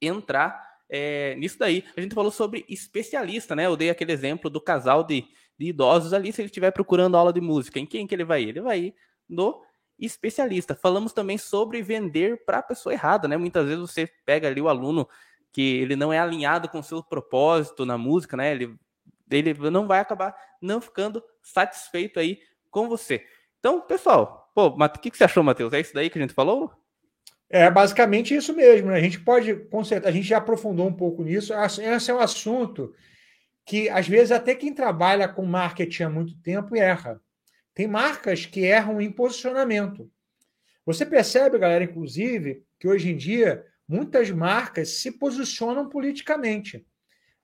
[0.00, 1.84] entrar é, nisso daí.
[1.96, 3.66] A gente falou sobre especialista, né?
[3.66, 5.26] Eu dei aquele exemplo do casal de,
[5.58, 8.42] de idosos ali, se ele estiver procurando aula de música, em quem que ele vai
[8.42, 8.48] ir?
[8.50, 8.94] Ele vai ir
[9.28, 9.62] no
[9.98, 10.74] especialista.
[10.74, 13.36] Falamos também sobre vender para a pessoa errada, né?
[13.36, 15.08] Muitas vezes você pega ali o aluno
[15.52, 18.52] que ele não é alinhado com o seu propósito na música, né?
[18.52, 18.76] Ele,
[19.30, 22.38] ele não vai acabar não ficando satisfeito aí
[22.76, 23.24] com você.
[23.58, 25.72] Então, pessoal, pô, o que, que você achou, Matheus?
[25.72, 26.70] É isso daí que a gente falou?
[27.48, 28.90] É basicamente isso mesmo.
[28.90, 28.98] Né?
[28.98, 31.54] A gente pode consertar, a gente já aprofundou um pouco nisso.
[31.54, 32.92] Esse é um assunto
[33.64, 37.18] que às vezes até quem trabalha com marketing há muito tempo erra.
[37.74, 40.10] Tem marcas que erram em posicionamento.
[40.84, 46.86] Você percebe, galera, inclusive, que hoje em dia muitas marcas se posicionam politicamente.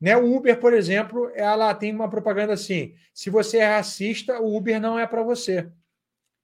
[0.02, 0.16] Né?
[0.16, 4.80] O Uber, por exemplo, ela tem uma propaganda assim: se você é racista, o Uber
[4.80, 5.70] não é para você.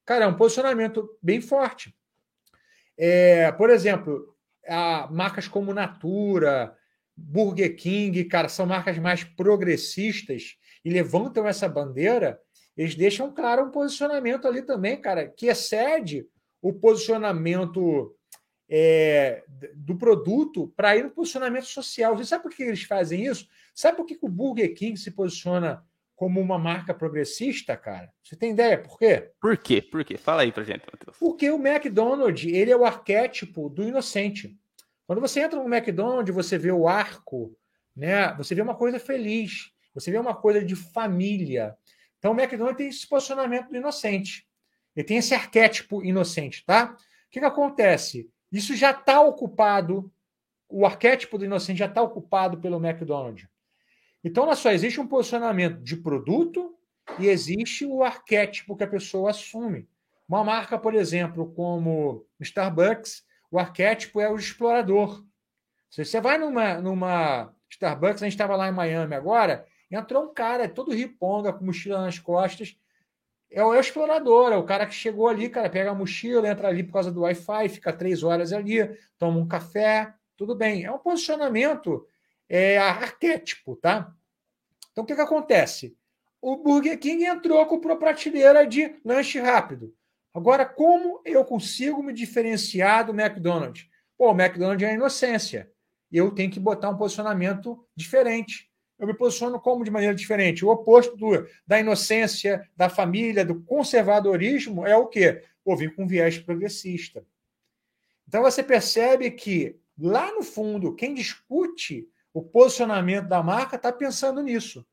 [0.06, 1.92] Cara, é um posicionamento bem forte.
[2.96, 4.32] É, por exemplo,
[5.10, 6.72] marcas como Natura,
[7.16, 12.40] Burger King, cara, são marcas mais progressistas e levantam essa bandeira,
[12.76, 16.28] eles deixam claro um posicionamento ali também, cara, que excede
[16.62, 18.16] o posicionamento
[18.68, 19.44] é,
[19.74, 22.16] do produto para ir no posicionamento social.
[22.16, 23.48] Você sabe por que eles fazem isso?
[23.74, 25.82] Sabe por que o Burger King se posiciona
[26.14, 28.12] como uma marca progressista, cara?
[28.22, 29.30] Você tem ideia por quê?
[29.40, 29.80] Por quê?
[29.80, 30.18] Por quê?
[30.18, 31.16] Fala aí pra gente, Matheus.
[31.16, 34.58] Porque o McDonald's, ele é o arquétipo do inocente.
[35.06, 37.56] Quando você entra no McDonald's, você vê o arco,
[37.96, 38.34] né?
[38.34, 41.76] Você vê uma coisa feliz, você vê uma coisa de família.
[42.18, 44.46] Então o McDonald's tem esse posicionamento do inocente.
[44.94, 46.96] Ele tem esse arquétipo inocente, tá?
[46.96, 48.28] O que, que acontece?
[48.50, 50.10] Isso já está ocupado,
[50.68, 53.46] o arquétipo do inocente já está ocupado pelo McDonald's.
[54.22, 56.74] Então, só existe um posicionamento de produto
[57.18, 59.88] e existe o arquétipo que a pessoa assume.
[60.28, 65.24] Uma marca, por exemplo, como Starbucks, o arquétipo é o explorador.
[65.88, 70.34] Se você vai numa, numa Starbucks, a gente estava lá em Miami agora, entrou um
[70.34, 72.76] cara todo riponga, com mochila nas costas.
[73.50, 76.82] É o, explorador, é o cara que chegou ali, cara, pega a mochila, entra ali
[76.82, 78.78] por causa do Wi-Fi, fica três horas ali,
[79.18, 80.84] toma um café, tudo bem.
[80.84, 82.06] É um posicionamento
[82.48, 84.14] é, arquétipo, tá?
[84.92, 85.96] Então, o que, que acontece?
[86.40, 89.94] O Burger King entrou com a prateleira de lanche rápido.
[90.32, 93.88] Agora, como eu consigo me diferenciar do McDonald's?
[94.16, 95.70] Pô, o McDonald's é a inocência.
[96.12, 98.67] Eu tenho que botar um posicionamento diferente.
[98.98, 100.64] Eu me posiciono como de maneira diferente?
[100.64, 105.44] O oposto do, da inocência, da família, do conservadorismo é o quê?
[105.62, 107.24] Pô, vir com viés progressista.
[108.26, 114.42] Então você percebe que lá no fundo, quem discute o posicionamento da marca está pensando
[114.42, 114.86] nisso.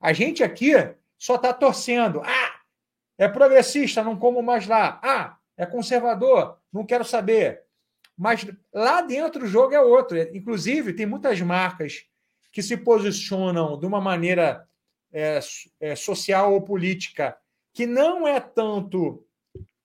[0.00, 0.72] A gente aqui
[1.16, 2.20] só está torcendo.
[2.24, 2.60] Ah,
[3.16, 5.00] é progressista, não como mais lá.
[5.02, 7.62] Ah, é conservador, não quero saber.
[8.16, 10.18] Mas lá dentro o jogo é outro.
[10.36, 12.04] Inclusive, tem muitas marcas
[12.52, 14.68] que se posicionam de uma maneira
[15.12, 15.40] é,
[15.80, 17.36] é, social ou política
[17.72, 19.26] que não é tanto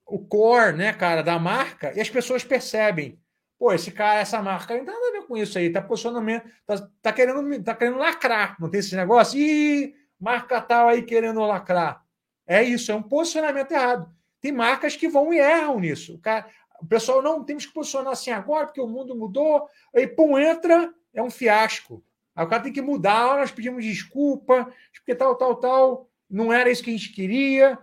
[0.06, 3.20] o core, né, cara, da marca, e as pessoas percebem.
[3.58, 6.46] Pô, esse cara, essa marca, não tem nada a ver com isso aí, tá posicionamento,
[6.66, 9.40] tá, tá, querendo, tá querendo lacrar, não tem esse negócio?
[9.40, 12.06] Ih, marca tal aí querendo lacrar.
[12.46, 14.10] É isso, é um posicionamento errado.
[14.40, 16.16] Tem marcas que vão e erram nisso.
[16.16, 16.48] O, cara,
[16.80, 19.68] o pessoal não temos que posicionar assim agora, porque o mundo mudou.
[19.96, 22.04] Aí, pum, entra, é um fiasco.
[22.38, 26.70] Aí o cara tem que mudar, nós pedimos desculpa, porque tal, tal, tal, não era
[26.70, 27.78] isso que a gente queria.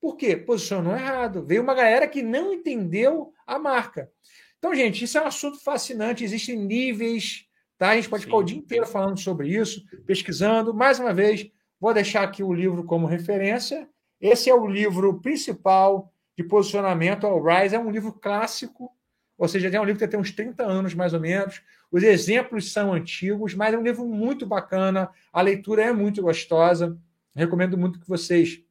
[0.00, 0.36] Por quê?
[0.36, 1.44] Posicionou errado.
[1.44, 4.10] Veio uma galera que não entendeu a marca.
[4.58, 6.24] Então, gente, isso é um assunto fascinante.
[6.24, 7.44] Existem níveis,
[7.76, 7.90] tá?
[7.90, 8.28] A gente pode Sim.
[8.28, 10.72] ficar o dia inteiro falando sobre isso, pesquisando.
[10.72, 11.50] Mais uma vez,
[11.80, 13.88] vou deixar aqui o livro como referência
[14.20, 17.76] esse é o livro principal de posicionamento ao Rise.
[17.76, 18.90] É um livro clássico,
[19.36, 21.62] ou seja, é um livro que tem uns 30 anos mais ou menos.
[21.90, 25.10] Os exemplos são antigos, mas é um livro muito bacana.
[25.32, 26.98] A leitura é muito gostosa.
[27.34, 28.62] Recomendo muito que vocês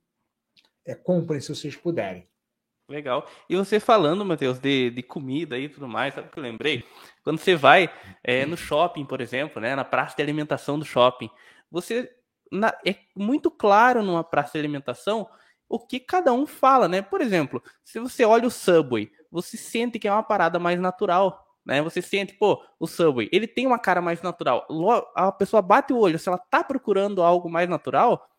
[0.86, 2.28] é, comprem se vocês puderem.
[2.88, 3.28] Legal.
[3.50, 6.84] E você falando, Matheus, de, de comida e tudo mais, sabe o que eu lembrei?
[7.24, 7.90] Quando você vai
[8.24, 11.30] é, no shopping, por exemplo, né, na praça de alimentação do shopping,
[11.72, 12.12] você
[12.52, 15.28] na, é muito claro numa praça de alimentação
[15.68, 17.02] o que cada um fala, né?
[17.02, 21.45] Por exemplo, se você olha o Subway, você sente que é uma parada mais natural,
[21.66, 21.82] né?
[21.82, 24.66] Você sente, pô, o Subway, ele tem uma cara mais natural.
[25.16, 28.30] A pessoa bate o olho, se ela tá procurando algo mais natural,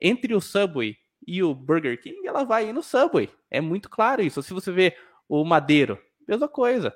[0.00, 3.28] entre o Subway e o Burger King, ela vai ir no Subway.
[3.50, 4.42] É muito claro isso.
[4.42, 4.96] Se você vê
[5.28, 6.94] o Madeiro, mesma coisa.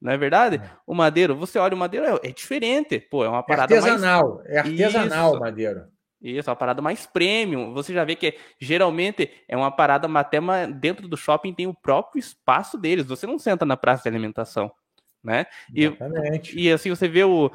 [0.00, 0.56] Não é verdade?
[0.56, 0.70] É.
[0.86, 3.00] O Madeiro, você olha o Madeiro, é, é diferente.
[3.00, 4.46] Pô, é uma é parada é artesanal, mais...
[4.50, 5.94] É artesanal o Madeiro.
[6.20, 7.72] Isso, uma parada mais premium.
[7.74, 10.38] Você já vê que geralmente é uma parada até
[10.72, 13.06] dentro do shopping tem o próprio espaço deles.
[13.06, 14.72] Você não senta na praça de alimentação,
[15.24, 15.46] né?
[15.74, 15.90] E,
[16.54, 17.50] e assim você vê o,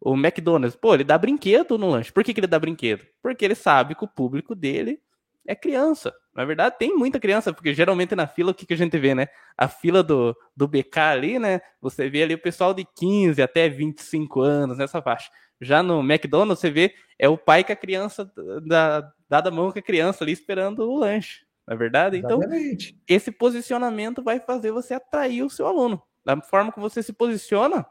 [0.00, 2.12] o McDonald's, pô, ele dá brinquedo no lanche.
[2.12, 3.06] Por que, que ele dá brinquedo?
[3.22, 5.00] Porque ele sabe que o público dele
[5.46, 6.12] é criança.
[6.34, 9.14] Na verdade, tem muita criança, porque geralmente na fila, o que, que a gente vê,
[9.14, 9.28] né?
[9.56, 11.60] A fila do, do BK ali, né?
[11.80, 15.30] Você vê ali o pessoal de 15 até 25 anos, nessa faixa.
[15.60, 18.32] Já no McDonald's, você vê, é o pai com a criança,
[18.66, 22.16] da, dada a mão com a criança ali esperando o lanche, não é verdade?
[22.16, 22.98] Então, Exatamente.
[23.06, 26.02] esse posicionamento vai fazer você atrair o seu aluno.
[26.24, 27.86] Da forma que você se posiciona,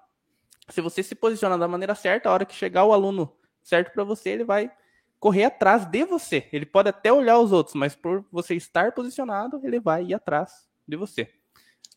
[0.69, 4.03] se você se posiciona da maneira certa, a hora que chegar o aluno certo para
[4.03, 4.71] você, ele vai
[5.19, 6.47] correr atrás de você.
[6.51, 10.67] Ele pode até olhar os outros, mas por você estar posicionado, ele vai ir atrás
[10.87, 11.27] de você.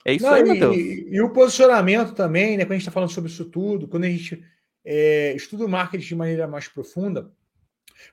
[0.05, 0.76] É isso Não, aí, Matheus.
[0.76, 2.64] E, e, o posicionamento também, né?
[2.64, 4.45] Quando a gente está falando sobre isso tudo, quando a gente
[4.85, 7.32] é, estuda o marketing de maneira mais profunda,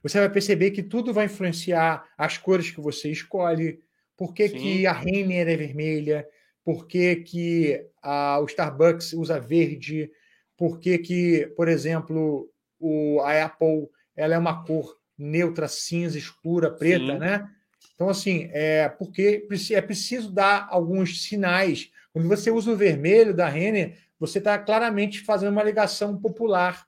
[0.02, 3.84] você vai perceber que tudo vai influenciar as cores que você escolhe,
[4.16, 6.28] por que, que a Renner é vermelha,
[6.64, 10.12] por que, que a, o Starbucks usa verde,
[10.58, 12.50] por que, que por exemplo,
[12.80, 17.20] o, a Apple ela é uma cor neutra, cinza, escura, preta, Sim.
[17.20, 17.50] né?
[17.96, 21.92] Então, assim, é porque é preciso dar alguns sinais.
[22.12, 26.88] Quando você usa o vermelho da Renner, você está claramente fazendo uma ligação popular.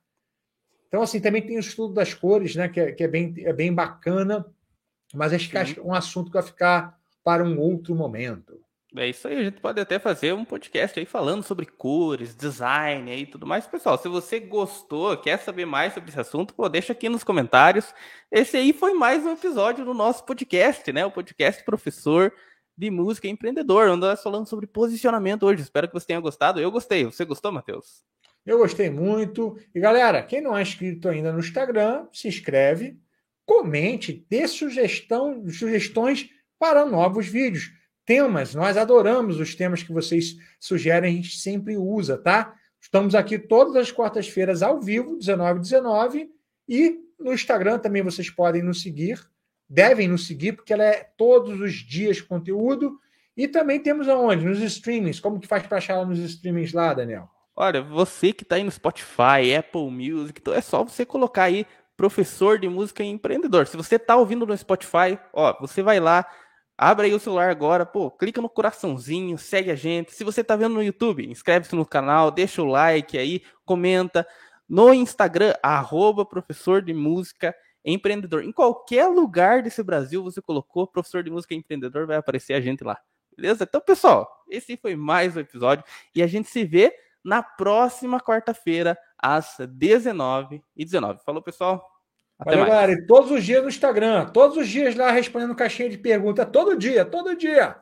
[0.87, 2.67] Então, assim, também tem o estudo das cores, né?
[2.67, 4.45] Que é, que é bem, é bem bacana,
[5.13, 8.62] mas acho que é um assunto que vai ficar para um outro momento.
[8.95, 13.11] É isso aí, a gente pode até fazer um podcast aí falando sobre cores, design
[13.11, 13.65] e tudo mais.
[13.65, 17.91] Pessoal, se você gostou, quer saber mais sobre esse assunto, pô, deixa aqui nos comentários.
[18.31, 21.03] Esse aí foi mais um episódio do nosso podcast, né?
[21.03, 22.31] O podcast Professor
[22.77, 25.63] de Música Empreendedor, onde nós falamos sobre posicionamento hoje.
[25.63, 26.59] Espero que você tenha gostado.
[26.59, 27.03] Eu gostei.
[27.03, 28.03] Você gostou, Matheus?
[28.45, 29.57] Eu gostei muito.
[29.73, 32.99] E galera, quem não é inscrito ainda no Instagram, se inscreve,
[33.43, 36.29] comente, dê sugestão, sugestões
[36.59, 37.71] para novos vídeos
[38.05, 38.53] temas.
[38.53, 42.53] Nós adoramos os temas que vocês sugerem, a gente sempre usa, tá?
[42.79, 46.29] Estamos aqui todas as quartas-feiras ao vivo, 19 19
[46.67, 49.19] e no Instagram também vocês podem nos seguir,
[49.69, 52.99] devem nos seguir, porque ela é todos os dias conteúdo.
[53.35, 54.45] E também temos aonde?
[54.45, 55.19] Nos streamings.
[55.19, 57.29] Como que faz para achar nos streamings lá, Daniel?
[57.55, 61.65] Olha, você que está aí no Spotify, Apple Music, então é só você colocar aí
[61.95, 63.67] professor de música e empreendedor.
[63.67, 66.25] Se você está ouvindo no Spotify, ó, você vai lá,
[66.77, 70.11] Abre aí o celular agora, pô, clica no coraçãozinho, segue a gente.
[70.13, 74.27] Se você tá vendo no YouTube, inscreve-se no canal, deixa o like aí, comenta.
[74.67, 77.55] No Instagram, arroba professor de música
[77.85, 78.43] empreendedor.
[78.43, 82.83] Em qualquer lugar desse Brasil você colocou professor de música empreendedor, vai aparecer a gente
[82.83, 82.97] lá.
[83.35, 83.65] Beleza?
[83.65, 85.83] Então, pessoal, esse foi mais um episódio
[86.15, 86.93] e a gente se vê
[87.23, 91.19] na próxima quarta-feira, às 19h19.
[91.23, 91.92] Falou, pessoal?
[92.39, 92.73] Até Valeu, mais.
[92.73, 92.91] galera.
[92.93, 96.77] E todos os dias no Instagram, todos os dias lá respondendo caixinha de pergunta, todo
[96.77, 97.77] dia, todo dia.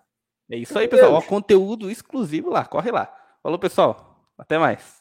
[0.50, 1.14] É isso aí, pessoal.
[1.14, 3.12] Ó, conteúdo exclusivo lá, corre lá.
[3.42, 4.30] Falou, pessoal.
[4.38, 5.01] Até mais.